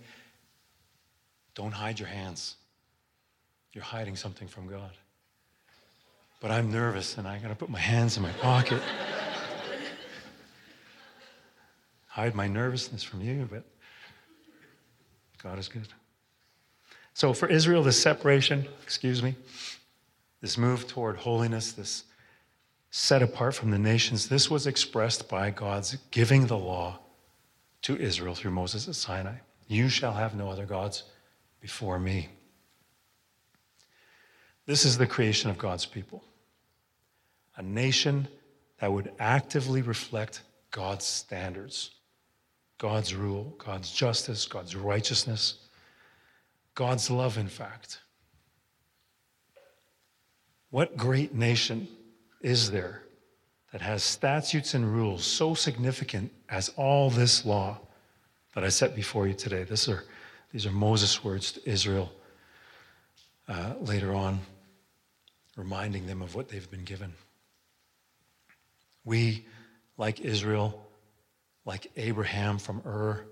don't 1.54 1.72
hide 1.72 1.98
your 1.98 2.08
hands. 2.08 2.56
You're 3.74 3.84
hiding 3.84 4.16
something 4.16 4.48
from 4.48 4.66
God. 4.66 4.92
But 6.44 6.50
I'm 6.50 6.70
nervous 6.70 7.16
and 7.16 7.26
I 7.26 7.38
gotta 7.38 7.54
put 7.54 7.70
my 7.70 7.78
hands 7.78 8.18
in 8.18 8.22
my 8.22 8.32
pocket. 8.32 8.82
hide 12.06 12.34
my 12.34 12.46
nervousness 12.46 13.02
from 13.02 13.22
you, 13.22 13.48
but 13.50 13.64
God 15.42 15.58
is 15.58 15.68
good. 15.68 15.88
So 17.14 17.32
for 17.32 17.48
Israel, 17.48 17.82
this 17.82 17.98
separation, 17.98 18.66
excuse 18.82 19.22
me, 19.22 19.36
this 20.42 20.58
move 20.58 20.86
toward 20.86 21.16
holiness, 21.16 21.72
this 21.72 22.04
set 22.90 23.22
apart 23.22 23.54
from 23.54 23.70
the 23.70 23.78
nations, 23.78 24.28
this 24.28 24.50
was 24.50 24.66
expressed 24.66 25.30
by 25.30 25.48
God's 25.48 25.96
giving 26.10 26.46
the 26.46 26.58
law 26.58 26.98
to 27.80 27.96
Israel 27.96 28.34
through 28.34 28.50
Moses 28.50 28.86
at 28.86 28.96
Sinai. 28.96 29.36
You 29.66 29.88
shall 29.88 30.12
have 30.12 30.34
no 30.34 30.50
other 30.50 30.66
gods 30.66 31.04
before 31.62 31.98
me. 31.98 32.28
This 34.66 34.84
is 34.84 34.98
the 34.98 35.06
creation 35.06 35.48
of 35.48 35.56
God's 35.56 35.86
people 35.86 36.22
a 37.56 37.62
nation 37.62 38.28
that 38.80 38.92
would 38.92 39.12
actively 39.18 39.82
reflect 39.82 40.42
God's 40.70 41.04
standards. 41.04 41.90
God's 42.78 43.14
rule, 43.14 43.54
God's 43.58 43.90
justice, 43.90 44.46
God's 44.46 44.74
righteousness, 44.74 45.54
God's 46.74 47.10
love, 47.10 47.38
in 47.38 47.48
fact. 47.48 48.00
What 50.70 50.96
great 50.96 51.34
nation 51.34 51.86
is 52.40 52.70
there 52.70 53.02
that 53.72 53.80
has 53.80 54.02
statutes 54.02 54.74
and 54.74 54.92
rules 54.92 55.24
so 55.24 55.54
significant 55.54 56.32
as 56.48 56.68
all 56.76 57.10
this 57.10 57.44
law 57.44 57.78
that 58.54 58.64
I 58.64 58.68
set 58.68 58.96
before 58.96 59.28
you 59.28 59.34
today? 59.34 59.62
This 59.62 59.88
are, 59.88 60.04
these 60.52 60.66
are 60.66 60.72
Moses' 60.72 61.22
words 61.22 61.52
to 61.52 61.68
Israel 61.68 62.12
uh, 63.48 63.74
later 63.80 64.14
on, 64.14 64.40
reminding 65.56 66.06
them 66.06 66.22
of 66.22 66.34
what 66.34 66.48
they've 66.48 66.70
been 66.70 66.84
given. 66.84 67.12
We, 69.04 69.44
like 69.96 70.20
Israel, 70.20 70.86
like 71.64 71.90
Abraham 71.96 72.58
from 72.58 72.82
Ur, 72.86 73.24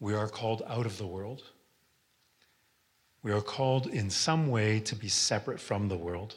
we 0.00 0.14
are 0.14 0.28
called 0.28 0.62
out 0.66 0.86
of 0.86 0.98
the 0.98 1.06
world. 1.06 1.42
We 3.22 3.32
are 3.32 3.40
called 3.40 3.86
in 3.86 4.10
some 4.10 4.50
way 4.50 4.80
to 4.80 4.94
be 4.94 5.08
separate 5.08 5.60
from 5.60 5.88
the 5.88 5.96
world. 5.96 6.34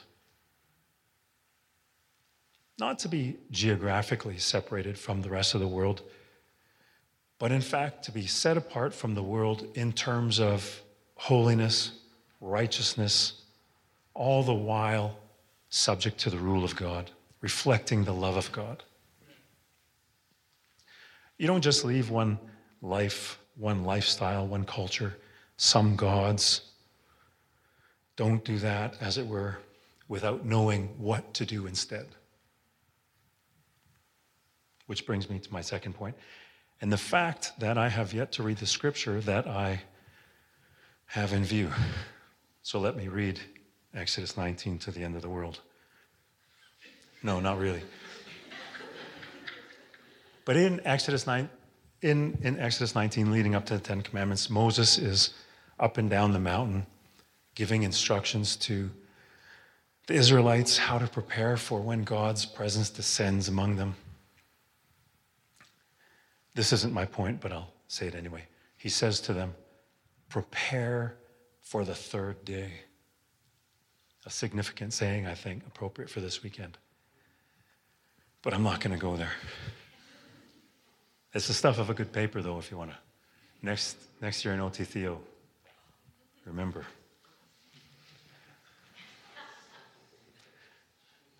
Not 2.79 2.99
to 2.99 3.09
be 3.09 3.37
geographically 3.51 4.37
separated 4.37 4.97
from 4.97 5.21
the 5.21 5.29
rest 5.29 5.55
of 5.55 5.59
the 5.59 5.67
world, 5.67 6.03
but 7.39 7.51
in 7.51 7.61
fact 7.61 8.03
to 8.05 8.11
be 8.11 8.25
set 8.25 8.55
apart 8.55 8.93
from 8.93 9.15
the 9.15 9.23
world 9.23 9.67
in 9.75 9.91
terms 9.91 10.39
of 10.39 10.81
holiness, 11.15 11.91
righteousness, 12.39 13.41
all 14.13 14.43
the 14.43 14.53
while 14.53 15.17
subject 15.69 16.19
to 16.19 16.29
the 16.29 16.37
rule 16.37 16.63
of 16.63 16.75
God, 16.75 17.11
reflecting 17.41 18.03
the 18.03 18.13
love 18.13 18.37
of 18.37 18.51
God. 18.51 18.83
You 21.37 21.47
don't 21.47 21.61
just 21.61 21.85
leave 21.85 22.09
one 22.09 22.39
life, 22.81 23.39
one 23.55 23.83
lifestyle, 23.83 24.47
one 24.47 24.65
culture, 24.65 25.17
some 25.57 25.95
gods. 25.95 26.61
Don't 28.15 28.43
do 28.43 28.57
that, 28.59 28.95
as 28.99 29.17
it 29.17 29.27
were, 29.27 29.59
without 30.07 30.45
knowing 30.45 30.87
what 30.97 31.33
to 31.35 31.45
do 31.45 31.67
instead. 31.67 32.07
Which 34.87 35.05
brings 35.05 35.29
me 35.29 35.37
to 35.39 35.53
my 35.53 35.61
second 35.61 35.93
point. 35.93 36.15
And 36.81 36.91
the 36.91 36.97
fact 36.97 37.53
that 37.59 37.77
I 37.77 37.89
have 37.89 38.13
yet 38.13 38.31
to 38.33 38.43
read 38.43 38.57
the 38.57 38.65
scripture 38.65 39.19
that 39.21 39.47
I 39.47 39.81
have 41.07 41.33
in 41.33 41.43
view. 41.43 41.71
So 42.61 42.79
let 42.79 42.95
me 42.95 43.07
read 43.07 43.39
Exodus 43.93 44.37
19 44.37 44.79
to 44.79 44.91
the 44.91 45.03
end 45.03 45.15
of 45.15 45.21
the 45.21 45.29
world. 45.29 45.61
No, 47.27 47.41
not 47.41 47.59
really. 47.59 47.81
But 50.45 50.55
in 50.55 50.79
Exodus 50.85 51.27
9, 51.27 51.49
in, 52.01 52.37
in 52.41 52.57
Exodus 52.57 52.95
19, 52.95 53.33
leading 53.33 53.53
up 53.53 53.65
to 53.65 53.73
the 53.73 53.81
Ten 53.81 54.01
Commandments, 54.01 54.49
Moses 54.49 54.97
is 54.97 55.33
up 55.77 55.97
and 55.97 56.09
down 56.09 56.31
the 56.31 56.39
mountain 56.39 56.85
giving 57.53 57.83
instructions 57.83 58.55
to 58.55 58.89
the 60.05 60.13
Israelites 60.13 60.77
how 60.77 60.97
to 60.99 61.05
prepare 61.05 61.57
for 61.57 61.81
when 61.81 62.05
God's 62.05 62.45
presence 62.45 62.89
descends 62.89 63.49
among 63.49 63.75
them. 63.75 63.95
This 66.55 66.71
isn't 66.71 66.93
my 66.93 67.03
point, 67.03 67.41
but 67.41 67.51
I'll 67.51 67.73
say 67.89 68.07
it 68.07 68.15
anyway. 68.15 68.43
He 68.77 68.87
says 68.87 69.19
to 69.21 69.33
them, 69.33 69.53
Prepare 70.29 71.17
for 71.59 71.83
the 71.83 71.93
third 71.93 72.45
day. 72.45 72.71
A 74.25 74.29
significant 74.29 74.93
saying, 74.93 75.27
I 75.27 75.33
think, 75.33 75.63
appropriate 75.67 76.09
for 76.09 76.21
this 76.21 76.41
weekend. 76.41 76.77
But 78.47 78.53
I'm 78.53 78.63
not 78.63 78.79
going 78.79 78.95
to 78.95 79.01
go 79.01 79.17
there. 79.17 79.33
It's 81.33 81.47
the 81.47 81.53
stuff 81.53 81.79
of 81.79 81.89
a 81.89 81.93
good 81.93 82.13
paper, 82.13 82.41
though, 82.41 82.57
if 82.59 82.71
you 82.71 82.77
want 82.77 82.91
to. 82.91 82.97
Next, 83.61 83.97
next 84.21 84.45
year 84.45 84.53
in 84.53 84.61
OT 84.61 84.85
Theo, 84.85 85.19
remember. 86.45 86.85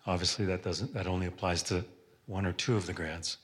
Obviously, 0.06 0.44
that 0.44 0.62
doesn't. 0.62 0.92
That 0.92 1.06
only 1.06 1.28
applies 1.28 1.62
to 1.62 1.82
one 2.26 2.44
or 2.44 2.52
two 2.52 2.76
of 2.76 2.84
the 2.84 2.92
grads. 2.92 3.38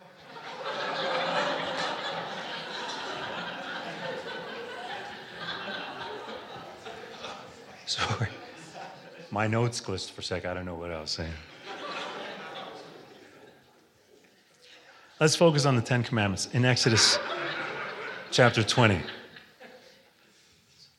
Sorry, 7.86 8.30
my 9.30 9.46
notes 9.46 9.80
glitched 9.80 10.10
for 10.10 10.20
a 10.20 10.24
sec. 10.24 10.44
I 10.44 10.52
don't 10.52 10.66
know 10.66 10.74
what 10.74 10.90
I 10.90 11.00
was 11.00 11.12
saying. 11.12 11.30
Let's 15.18 15.34
focus 15.34 15.64
on 15.64 15.76
the 15.76 15.82
Ten 15.82 16.02
Commandments 16.02 16.46
in 16.52 16.66
Exodus 16.66 17.18
chapter 18.30 18.62
20. 18.62 19.00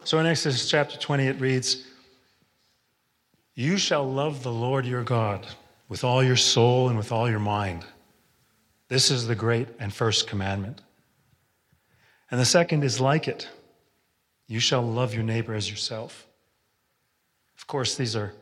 So 0.05 0.17
in 0.17 0.25
Exodus 0.25 0.67
chapter 0.67 0.97
20, 0.97 1.27
it 1.27 1.39
reads, 1.39 1.85
You 3.53 3.77
shall 3.77 4.11
love 4.11 4.41
the 4.41 4.51
Lord 4.51 4.87
your 4.87 5.03
God 5.03 5.45
with 5.87 6.03
all 6.03 6.23
your 6.23 6.35
soul 6.35 6.89
and 6.89 6.97
with 6.97 7.11
all 7.11 7.29
your 7.29 7.37
mind. 7.37 7.85
This 8.87 9.11
is 9.11 9.27
the 9.27 9.35
great 9.35 9.67
and 9.79 9.93
first 9.93 10.25
commandment. 10.25 10.81
And 12.31 12.39
the 12.39 12.45
second 12.45 12.83
is 12.83 12.99
like 12.99 13.27
it 13.27 13.47
you 14.47 14.59
shall 14.59 14.81
love 14.81 15.13
your 15.13 15.23
neighbor 15.23 15.53
as 15.53 15.69
yourself. 15.69 16.25
Of 17.55 17.67
course, 17.67 17.93
these 17.93 18.15
are 18.15 18.33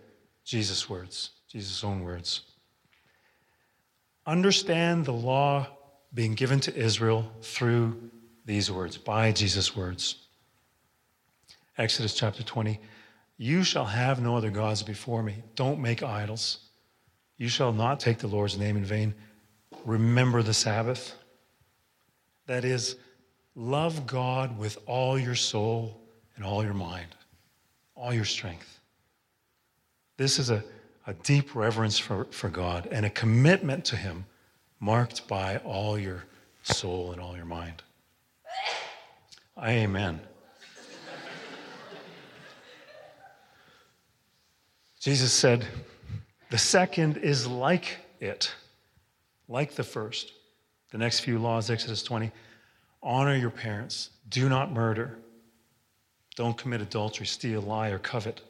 Jesus' 0.45 0.89
words, 0.89 1.31
Jesus' 1.49 1.83
own 1.83 2.01
words. 2.01 2.44
Understand 4.25 5.05
the 5.05 5.13
law 5.13 5.67
being 6.13 6.33
given 6.33 6.59
to 6.61 6.75
Israel 6.75 7.31
through 7.41 8.09
these 8.45 8.71
words, 8.71 8.97
by 8.97 9.31
Jesus' 9.31 9.75
words. 9.75 10.15
Exodus 11.77 12.13
chapter 12.13 12.43
20 12.43 12.79
You 13.38 13.63
shall 13.63 13.85
have 13.85 14.21
no 14.21 14.35
other 14.35 14.49
gods 14.49 14.81
before 14.81 15.21
me. 15.21 15.43
Don't 15.55 15.79
make 15.79 16.03
idols. 16.03 16.59
You 17.38 17.49
shall 17.49 17.73
not 17.73 17.99
take 17.99 18.19
the 18.19 18.27
Lord's 18.27 18.57
name 18.57 18.77
in 18.77 18.85
vain. 18.85 19.13
Remember 19.83 20.41
the 20.41 20.53
Sabbath. 20.53 21.15
That 22.47 22.63
is, 22.63 22.95
love 23.55 24.07
God 24.07 24.57
with 24.57 24.77
all 24.85 25.19
your 25.19 25.35
soul 25.35 26.01
and 26.35 26.45
all 26.45 26.63
your 26.63 26.73
mind, 26.73 27.15
all 27.95 28.13
your 28.13 28.25
strength. 28.25 28.79
This 30.17 30.39
is 30.39 30.49
a, 30.49 30.63
a 31.08 31.13
deep 31.13 31.56
reverence 31.56 32.00
for, 32.00 32.26
for 32.32 32.50
God 32.50 32.88
and 32.91 33.06
a 33.06 33.10
commitment 33.10 33.86
to 33.86 33.96
Him 33.96 34.26
marked 34.80 35.28
by 35.28 35.58
all 35.58 35.98
your 35.98 36.26
soul 36.63 37.12
and 37.12 37.22
all 37.22 37.36
your 37.36 37.46
mind. 37.46 37.84
Amen. 39.58 40.20
Jesus 45.00 45.32
said, 45.32 45.65
The 46.50 46.58
second 46.58 47.18
is 47.18 47.46
like 47.46 47.98
it, 48.20 48.52
like 49.48 49.76
the 49.76 49.84
first. 49.84 50.34
The 50.91 50.98
next 50.98 51.20
few 51.20 51.39
laws, 51.39 51.70
Exodus 51.70 52.02
20 52.04 52.32
honor 53.04 53.36
your 53.36 53.52
parents, 53.52 54.10
do 54.30 54.50
not 54.50 54.72
murder, 54.72 55.20
don't 56.36 56.58
commit 56.58 56.82
adultery, 56.82 57.28
steal, 57.28 57.62
lie, 57.62 57.89
or 57.89 58.00
covet. 58.00 58.41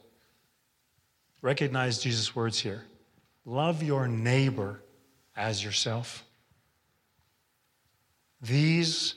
Recognize 1.46 2.00
Jesus' 2.00 2.34
words 2.34 2.58
here 2.58 2.82
love 3.44 3.80
your 3.80 4.08
neighbor 4.08 4.82
as 5.36 5.62
yourself. 5.62 6.24
These 8.42 9.14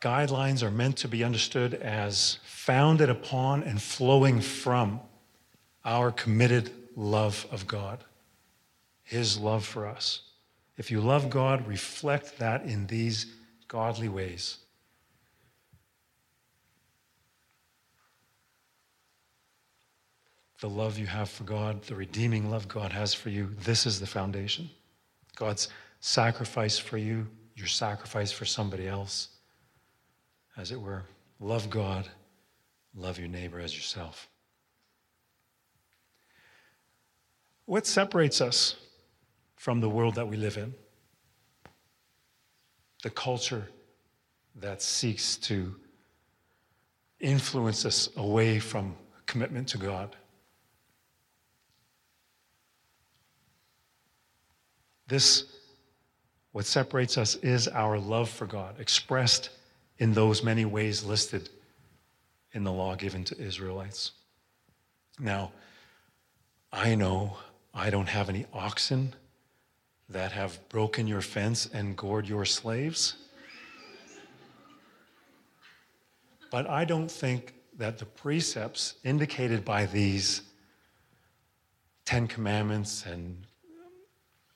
guidelines 0.00 0.62
are 0.62 0.70
meant 0.70 0.96
to 0.96 1.08
be 1.08 1.22
understood 1.22 1.74
as 1.74 2.38
founded 2.44 3.10
upon 3.10 3.62
and 3.62 3.80
flowing 3.82 4.40
from 4.40 5.00
our 5.84 6.10
committed 6.10 6.70
love 6.96 7.46
of 7.52 7.66
God, 7.66 8.02
His 9.02 9.36
love 9.36 9.66
for 9.66 9.86
us. 9.86 10.22
If 10.78 10.90
you 10.90 11.02
love 11.02 11.28
God, 11.28 11.68
reflect 11.68 12.38
that 12.38 12.62
in 12.64 12.86
these 12.86 13.26
godly 13.68 14.08
ways. 14.08 14.56
The 20.62 20.68
love 20.68 20.96
you 20.96 21.06
have 21.08 21.28
for 21.28 21.42
God, 21.42 21.82
the 21.82 21.96
redeeming 21.96 22.48
love 22.48 22.68
God 22.68 22.92
has 22.92 23.12
for 23.12 23.30
you, 23.30 23.50
this 23.64 23.84
is 23.84 23.98
the 23.98 24.06
foundation. 24.06 24.70
God's 25.34 25.66
sacrifice 25.98 26.78
for 26.78 26.98
you, 26.98 27.26
your 27.56 27.66
sacrifice 27.66 28.30
for 28.30 28.44
somebody 28.44 28.86
else, 28.86 29.30
as 30.56 30.70
it 30.70 30.80
were. 30.80 31.02
Love 31.40 31.68
God, 31.68 32.08
love 32.94 33.18
your 33.18 33.26
neighbor 33.26 33.58
as 33.58 33.74
yourself. 33.74 34.28
What 37.64 37.84
separates 37.84 38.40
us 38.40 38.76
from 39.56 39.80
the 39.80 39.88
world 39.88 40.14
that 40.14 40.28
we 40.28 40.36
live 40.36 40.56
in? 40.58 40.74
The 43.02 43.10
culture 43.10 43.66
that 44.54 44.80
seeks 44.80 45.34
to 45.38 45.74
influence 47.18 47.84
us 47.84 48.10
away 48.16 48.60
from 48.60 48.94
commitment 49.26 49.66
to 49.70 49.78
God. 49.78 50.14
This, 55.12 55.44
what 56.52 56.64
separates 56.64 57.18
us, 57.18 57.34
is 57.34 57.68
our 57.68 57.98
love 57.98 58.30
for 58.30 58.46
God, 58.46 58.80
expressed 58.80 59.50
in 59.98 60.14
those 60.14 60.42
many 60.42 60.64
ways 60.64 61.04
listed 61.04 61.50
in 62.52 62.64
the 62.64 62.72
law 62.72 62.94
given 62.94 63.22
to 63.24 63.38
Israelites. 63.38 64.12
Now, 65.20 65.52
I 66.72 66.94
know 66.94 67.36
I 67.74 67.90
don't 67.90 68.08
have 68.08 68.30
any 68.30 68.46
oxen 68.54 69.14
that 70.08 70.32
have 70.32 70.66
broken 70.70 71.06
your 71.06 71.20
fence 71.20 71.68
and 71.74 71.94
gored 71.94 72.26
your 72.26 72.46
slaves. 72.46 73.16
But 76.50 76.66
I 76.70 76.86
don't 76.86 77.10
think 77.10 77.52
that 77.76 77.98
the 77.98 78.06
precepts 78.06 78.94
indicated 79.04 79.62
by 79.62 79.84
these 79.84 80.40
Ten 82.06 82.26
Commandments 82.26 83.04
and 83.04 83.46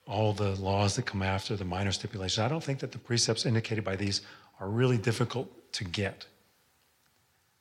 all 0.06 0.32
the 0.32 0.54
laws 0.56 0.96
that 0.96 1.06
come 1.06 1.22
after 1.22 1.56
the 1.56 1.64
minor 1.64 1.92
stipulations, 1.92 2.38
I 2.38 2.48
don't 2.48 2.62
think 2.62 2.78
that 2.80 2.92
the 2.92 2.98
precepts 2.98 3.44
indicated 3.44 3.84
by 3.84 3.96
these 3.96 4.22
are 4.60 4.68
really 4.68 4.98
difficult 4.98 5.50
to 5.72 5.84
get. 5.84 6.26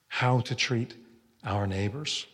How 0.08 0.40
to 0.42 0.56
treat 0.56 0.94
our 1.44 1.66
neighbors. 1.68 2.28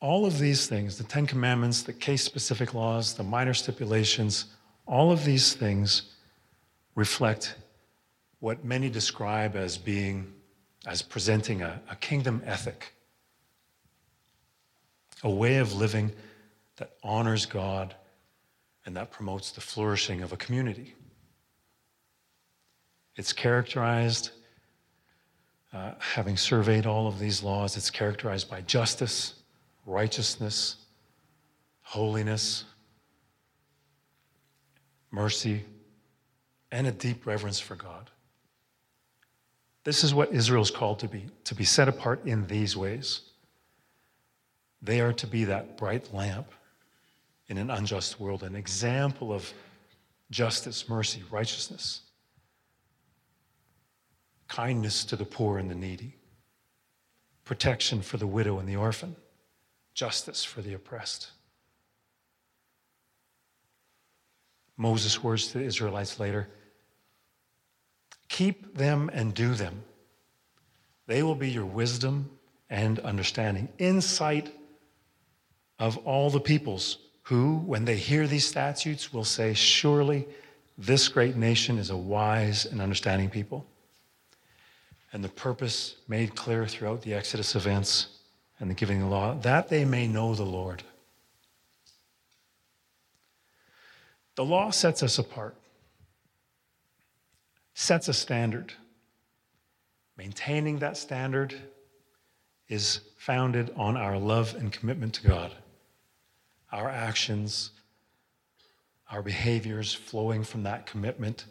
All 0.00 0.26
of 0.26 0.40
these 0.40 0.66
things, 0.66 0.98
the 0.98 1.04
Ten 1.04 1.28
Commandments, 1.28 1.82
the 1.82 1.92
case 1.92 2.24
specific 2.24 2.74
laws, 2.74 3.14
the 3.14 3.22
minor 3.22 3.54
stipulations, 3.54 4.46
all 4.84 5.12
of 5.12 5.24
these 5.24 5.54
things 5.54 6.02
reflect 6.96 7.54
what 8.40 8.64
many 8.64 8.90
describe 8.90 9.54
as 9.54 9.78
being, 9.78 10.32
as 10.86 11.02
presenting 11.02 11.62
a, 11.62 11.80
a 11.88 11.94
kingdom 11.94 12.42
ethic, 12.44 12.92
a 15.22 15.30
way 15.30 15.58
of 15.58 15.74
living 15.74 16.12
that 16.76 16.92
honors 17.02 17.46
God 17.46 17.94
and 18.84 18.96
that 18.96 19.10
promotes 19.10 19.52
the 19.52 19.60
flourishing 19.60 20.22
of 20.22 20.32
a 20.32 20.36
community. 20.36 20.94
It's 23.16 23.32
characterized, 23.32 24.30
uh, 25.72 25.92
having 25.98 26.36
surveyed 26.36 26.86
all 26.86 27.06
of 27.06 27.18
these 27.18 27.42
laws, 27.42 27.76
it's 27.76 27.90
characterized 27.90 28.50
by 28.50 28.62
justice 28.62 29.34
righteousness, 29.84 30.76
holiness, 31.82 32.64
mercy, 35.10 35.64
and 36.70 36.86
a 36.86 36.92
deep 36.92 37.26
reverence 37.26 37.58
for 37.58 37.74
God. 37.74 38.10
This 39.84 40.04
is 40.04 40.14
what 40.14 40.32
Israel's 40.32 40.70
is 40.70 40.76
called 40.76 41.00
to 41.00 41.08
be, 41.08 41.26
to 41.44 41.54
be 41.54 41.64
set 41.64 41.88
apart 41.88 42.24
in 42.24 42.46
these 42.46 42.76
ways. 42.76 43.22
They 44.82 45.00
are 45.00 45.12
to 45.12 45.26
be 45.26 45.44
that 45.44 45.76
bright 45.76 46.12
lamp 46.12 46.48
in 47.46 47.56
an 47.56 47.70
unjust 47.70 48.18
world, 48.18 48.42
an 48.42 48.56
example 48.56 49.32
of 49.32 49.52
justice, 50.30 50.88
mercy, 50.88 51.22
righteousness, 51.30 52.00
kindness 54.48 55.04
to 55.04 55.16
the 55.16 55.24
poor 55.24 55.58
and 55.58 55.70
the 55.70 55.74
needy, 55.74 56.16
protection 57.44 58.02
for 58.02 58.16
the 58.16 58.26
widow 58.26 58.58
and 58.58 58.68
the 58.68 58.76
orphan 58.76 59.14
justice 59.94 60.42
for 60.42 60.62
the 60.62 60.74
oppressed. 60.74 61.30
Moses' 64.76 65.22
words 65.22 65.48
to 65.48 65.58
the 65.58 65.64
Israelites 65.64 66.18
later 66.18 66.48
keep 68.28 68.76
them 68.76 69.10
and 69.12 69.34
do 69.34 69.54
them. 69.54 69.84
They 71.06 71.22
will 71.22 71.34
be 71.34 71.50
your 71.50 71.66
wisdom 71.66 72.30
and 72.70 72.98
understanding, 73.00 73.68
insight 73.78 74.50
of 75.82 75.98
all 76.06 76.30
the 76.30 76.38
peoples 76.38 76.98
who, 77.22 77.56
when 77.56 77.84
they 77.84 77.96
hear 77.96 78.28
these 78.28 78.46
statutes, 78.46 79.12
will 79.12 79.24
say, 79.24 79.52
Surely 79.52 80.28
this 80.78 81.08
great 81.08 81.34
nation 81.34 81.76
is 81.76 81.90
a 81.90 81.96
wise 81.96 82.66
and 82.66 82.80
understanding 82.80 83.28
people. 83.28 83.66
And 85.12 85.24
the 85.24 85.28
purpose 85.28 85.96
made 86.06 86.36
clear 86.36 86.68
throughout 86.68 87.02
the 87.02 87.14
Exodus 87.14 87.56
events 87.56 88.06
and 88.60 88.70
the 88.70 88.74
giving 88.74 89.02
of 89.02 89.08
the 89.08 89.10
law, 89.10 89.34
that 89.40 89.70
they 89.70 89.84
may 89.84 90.06
know 90.06 90.36
the 90.36 90.44
Lord. 90.44 90.84
The 94.36 94.44
law 94.44 94.70
sets 94.70 95.02
us 95.02 95.18
apart, 95.18 95.56
sets 97.74 98.06
a 98.06 98.14
standard. 98.14 98.72
Maintaining 100.16 100.78
that 100.78 100.96
standard 100.96 101.56
is 102.68 103.00
founded 103.16 103.72
on 103.74 103.96
our 103.96 104.16
love 104.16 104.54
and 104.54 104.72
commitment 104.72 105.14
to 105.14 105.26
God. 105.26 105.52
Our 106.72 106.88
actions, 106.88 107.70
our 109.10 109.22
behaviors 109.22 109.92
flowing 109.92 110.42
from 110.42 110.62
that 110.62 110.86
commitment, 110.86 111.44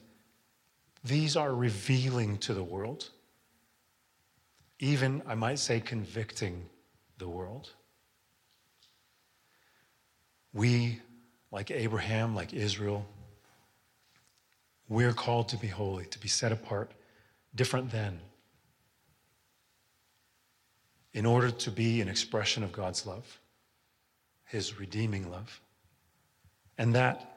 these 1.03 1.35
are 1.35 1.53
revealing 1.53 2.37
to 2.39 2.53
the 2.53 2.63
world. 2.63 3.09
Even, 4.79 5.21
I 5.27 5.35
might 5.35 5.59
say, 5.59 5.79
convicting 5.79 6.65
the 7.19 7.29
world. 7.29 7.69
We 10.53 10.99
like 11.51 11.69
Abraham, 11.71 12.35
like 12.35 12.53
Israel. 12.53 13.05
We're 14.89 15.13
called 15.13 15.49
to 15.49 15.57
be 15.57 15.67
holy, 15.67 16.05
to 16.05 16.19
be 16.19 16.27
set 16.27 16.51
apart, 16.51 16.91
different 17.55 17.91
than, 17.91 18.19
in 21.13 21.25
order 21.25 21.51
to 21.51 21.71
be 21.71 22.01
an 22.01 22.07
expression 22.07 22.63
of 22.63 22.71
God's 22.71 23.05
love, 23.05 23.39
His 24.51 24.77
redeeming 24.77 25.31
love. 25.31 25.61
And 26.77 26.93
that 26.93 27.31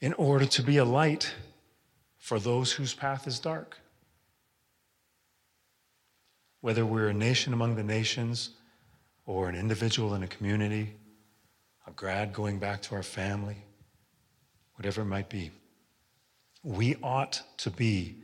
in 0.00 0.14
order 0.14 0.46
to 0.46 0.62
be 0.62 0.78
a 0.78 0.84
light 0.84 1.34
for 2.16 2.38
those 2.38 2.72
whose 2.72 2.94
path 2.94 3.26
is 3.26 3.38
dark. 3.38 3.78
Whether 6.62 6.86
we're 6.86 7.08
a 7.08 7.14
nation 7.14 7.52
among 7.52 7.76
the 7.76 7.82
nations 7.82 8.50
or 9.26 9.50
an 9.50 9.54
individual 9.54 10.14
in 10.14 10.22
a 10.22 10.26
community, 10.26 10.94
a 11.86 11.90
grad 11.90 12.32
going 12.32 12.58
back 12.58 12.80
to 12.82 12.94
our 12.94 13.02
family, 13.02 13.56
whatever 14.76 15.02
it 15.02 15.06
might 15.06 15.28
be, 15.28 15.50
we 16.62 16.96
ought 17.02 17.42
to 17.58 17.70
be 17.70 18.16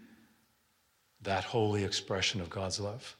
that 1.21 1.45
holy 1.45 1.85
expression 1.85 2.41
of 2.41 2.49
God's 2.49 2.81
love. 2.81 3.17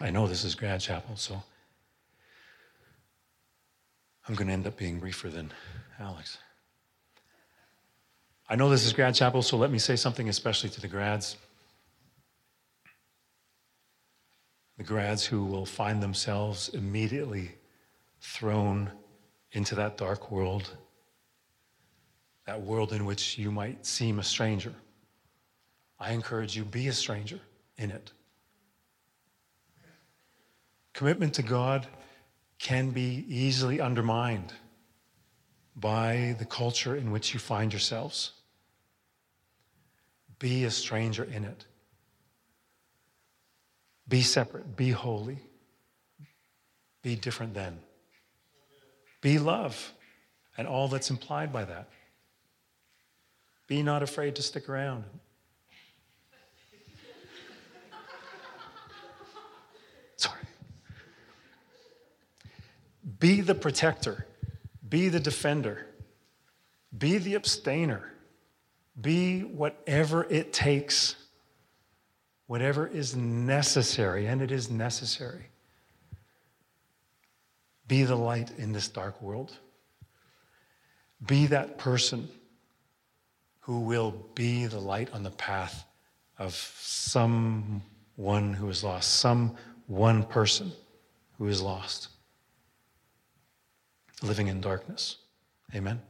I 0.00 0.10
know 0.10 0.26
this 0.26 0.44
is 0.44 0.54
grad 0.54 0.80
chapel, 0.80 1.16
so 1.16 1.42
I'm 4.28 4.34
going 4.34 4.48
to 4.48 4.52
end 4.52 4.66
up 4.66 4.76
being 4.76 4.98
briefer 4.98 5.28
than 5.28 5.52
Alex. 6.00 6.38
I 8.48 8.56
know 8.56 8.68
this 8.68 8.84
is 8.84 8.92
grad 8.92 9.14
chapel, 9.14 9.42
so 9.42 9.56
let 9.56 9.70
me 9.70 9.78
say 9.78 9.96
something 9.96 10.28
especially 10.28 10.70
to 10.70 10.80
the 10.80 10.88
grads. 10.88 11.36
The 14.76 14.84
grads 14.84 15.24
who 15.24 15.44
will 15.44 15.66
find 15.66 16.02
themselves 16.02 16.70
immediately 16.70 17.52
thrown 18.20 18.90
into 19.52 19.74
that 19.76 19.96
dark 19.96 20.30
world, 20.30 20.76
that 22.46 22.60
world 22.60 22.92
in 22.92 23.04
which 23.04 23.38
you 23.38 23.50
might 23.50 23.86
seem 23.86 24.18
a 24.18 24.24
stranger. 24.24 24.74
I 26.00 26.12
encourage 26.12 26.56
you, 26.56 26.64
be 26.64 26.88
a 26.88 26.92
stranger 26.92 27.38
in 27.78 27.90
it. 27.90 28.10
Commitment 30.94 31.34
to 31.34 31.42
God 31.42 31.86
can 32.58 32.90
be 32.90 33.26
easily 33.28 33.80
undermined 33.80 34.54
by 35.76 36.36
the 36.38 36.44
culture 36.46 36.96
in 36.96 37.10
which 37.10 37.34
you 37.34 37.40
find 37.40 37.72
yourselves. 37.72 38.32
Be 40.38 40.64
a 40.64 40.70
stranger 40.70 41.24
in 41.24 41.44
it. 41.44 41.66
Be 44.08 44.22
separate. 44.22 44.76
Be 44.76 44.90
holy. 44.90 45.38
Be 47.02 47.16
different 47.16 47.54
then. 47.54 47.80
Be 49.20 49.38
love 49.38 49.92
and 50.56 50.68
all 50.68 50.88
that's 50.88 51.10
implied 51.10 51.52
by 51.52 51.64
that. 51.64 51.88
Be 53.66 53.82
not 53.82 54.02
afraid 54.02 54.36
to 54.36 54.42
stick 54.42 54.68
around. 54.68 55.04
Sorry. 60.16 60.40
Be 63.18 63.40
the 63.40 63.54
protector. 63.54 64.26
Be 64.88 65.08
the 65.08 65.20
defender. 65.20 65.86
Be 66.96 67.18
the 67.18 67.34
abstainer. 67.34 68.12
Be 69.00 69.40
whatever 69.40 70.24
it 70.24 70.52
takes, 70.52 71.16
whatever 72.46 72.86
is 72.86 73.16
necessary, 73.16 74.26
and 74.26 74.40
it 74.40 74.52
is 74.52 74.70
necessary. 74.70 75.46
Be 77.88 78.04
the 78.04 78.16
light 78.16 78.52
in 78.56 78.72
this 78.72 78.88
dark 78.88 79.20
world. 79.20 79.58
Be 81.26 81.46
that 81.46 81.78
person 81.78 82.28
who 83.60 83.80
will 83.80 84.12
be 84.34 84.66
the 84.66 84.78
light 84.78 85.12
on 85.12 85.22
the 85.22 85.30
path 85.30 85.84
of 86.38 86.54
someone 86.54 87.72
who 88.54 88.68
is 88.68 88.84
lost, 88.84 89.14
some 89.14 89.56
one 89.86 90.22
person 90.22 90.72
who 91.38 91.48
is 91.48 91.60
lost, 91.60 92.08
living 94.22 94.48
in 94.48 94.60
darkness. 94.60 95.16
Amen. 95.74 96.00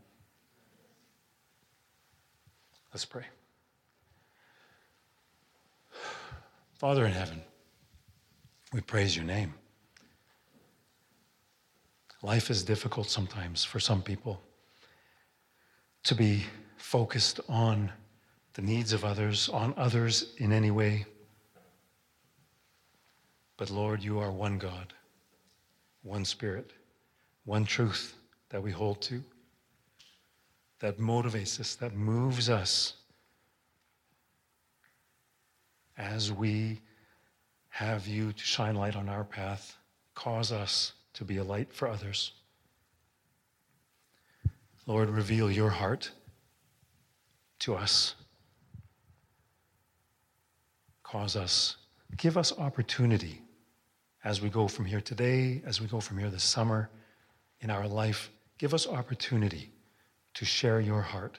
Let's 2.92 3.04
pray. 3.04 3.24
Father 6.74 7.06
in 7.06 7.12
heaven, 7.12 7.40
we 8.72 8.80
praise 8.80 9.16
your 9.16 9.24
name. 9.24 9.54
Life 12.22 12.50
is 12.50 12.62
difficult 12.62 13.10
sometimes 13.10 13.64
for 13.64 13.80
some 13.80 14.02
people 14.02 14.40
to 16.04 16.14
be 16.14 16.44
focused 16.76 17.40
on 17.48 17.90
the 18.54 18.62
needs 18.62 18.92
of 18.92 19.04
others, 19.04 19.48
on 19.48 19.74
others 19.76 20.34
in 20.38 20.52
any 20.52 20.70
way. 20.70 21.04
But 23.56 23.70
Lord, 23.70 24.02
you 24.02 24.18
are 24.18 24.30
one 24.30 24.58
God, 24.58 24.92
one 26.02 26.24
Spirit, 26.24 26.72
one 27.44 27.64
truth 27.64 28.16
that 28.50 28.62
we 28.62 28.70
hold 28.70 29.00
to 29.02 29.22
that 30.80 30.98
motivates 30.98 31.60
us, 31.60 31.74
that 31.76 31.94
moves 31.94 32.50
us 32.50 32.94
as 35.96 36.32
we 36.32 36.80
have 37.68 38.06
you 38.06 38.32
to 38.32 38.44
shine 38.44 38.74
light 38.74 38.96
on 38.96 39.08
our 39.08 39.24
path, 39.24 39.76
cause 40.14 40.52
us 40.52 40.92
to 41.14 41.24
be 41.24 41.38
a 41.38 41.44
light 41.44 41.72
for 41.72 41.88
others. 41.88 42.32
Lord, 44.86 45.08
reveal 45.08 45.50
your 45.50 45.70
heart 45.70 46.10
to 47.60 47.74
us. 47.74 48.14
Cause 51.02 51.36
us, 51.36 51.76
give 52.16 52.36
us 52.36 52.52
opportunity 52.58 53.40
as 54.24 54.40
we 54.40 54.50
go 54.50 54.68
from 54.68 54.84
here 54.84 55.00
today, 55.00 55.62
as 55.64 55.80
we 55.80 55.86
go 55.86 56.00
from 56.00 56.18
here 56.18 56.30
this 56.30 56.44
summer, 56.44 56.90
in 57.64 57.70
our 57.70 57.88
life. 57.88 58.30
Give 58.58 58.74
us 58.74 58.86
opportunity 58.86 59.72
to 60.34 60.44
share 60.44 60.80
your 60.80 61.00
heart 61.00 61.38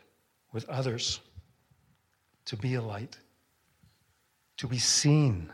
with 0.52 0.68
others, 0.68 1.22
to 2.46 2.58
be 2.58 2.74
a 2.74 2.82
light, 2.82 3.18
to 4.58 4.68
be 4.68 4.80
seen 4.80 5.54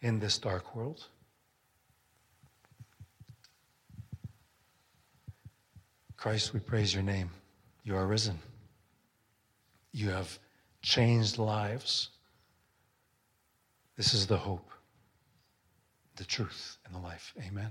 in 0.00 0.18
this 0.18 0.38
dark 0.38 0.74
world. 0.74 1.04
Christ, 6.16 6.54
we 6.54 6.60
praise 6.60 6.94
your 6.94 7.02
name. 7.02 7.30
You 7.84 7.96
are 7.96 8.06
risen. 8.06 8.38
You 9.92 10.08
have 10.08 10.38
changed 10.80 11.36
lives. 11.36 12.08
This 13.96 14.14
is 14.14 14.26
the 14.26 14.38
hope, 14.38 14.70
the 16.16 16.24
truth, 16.24 16.78
and 16.86 16.94
the 16.94 16.98
life. 16.98 17.34
Amen. 17.46 17.70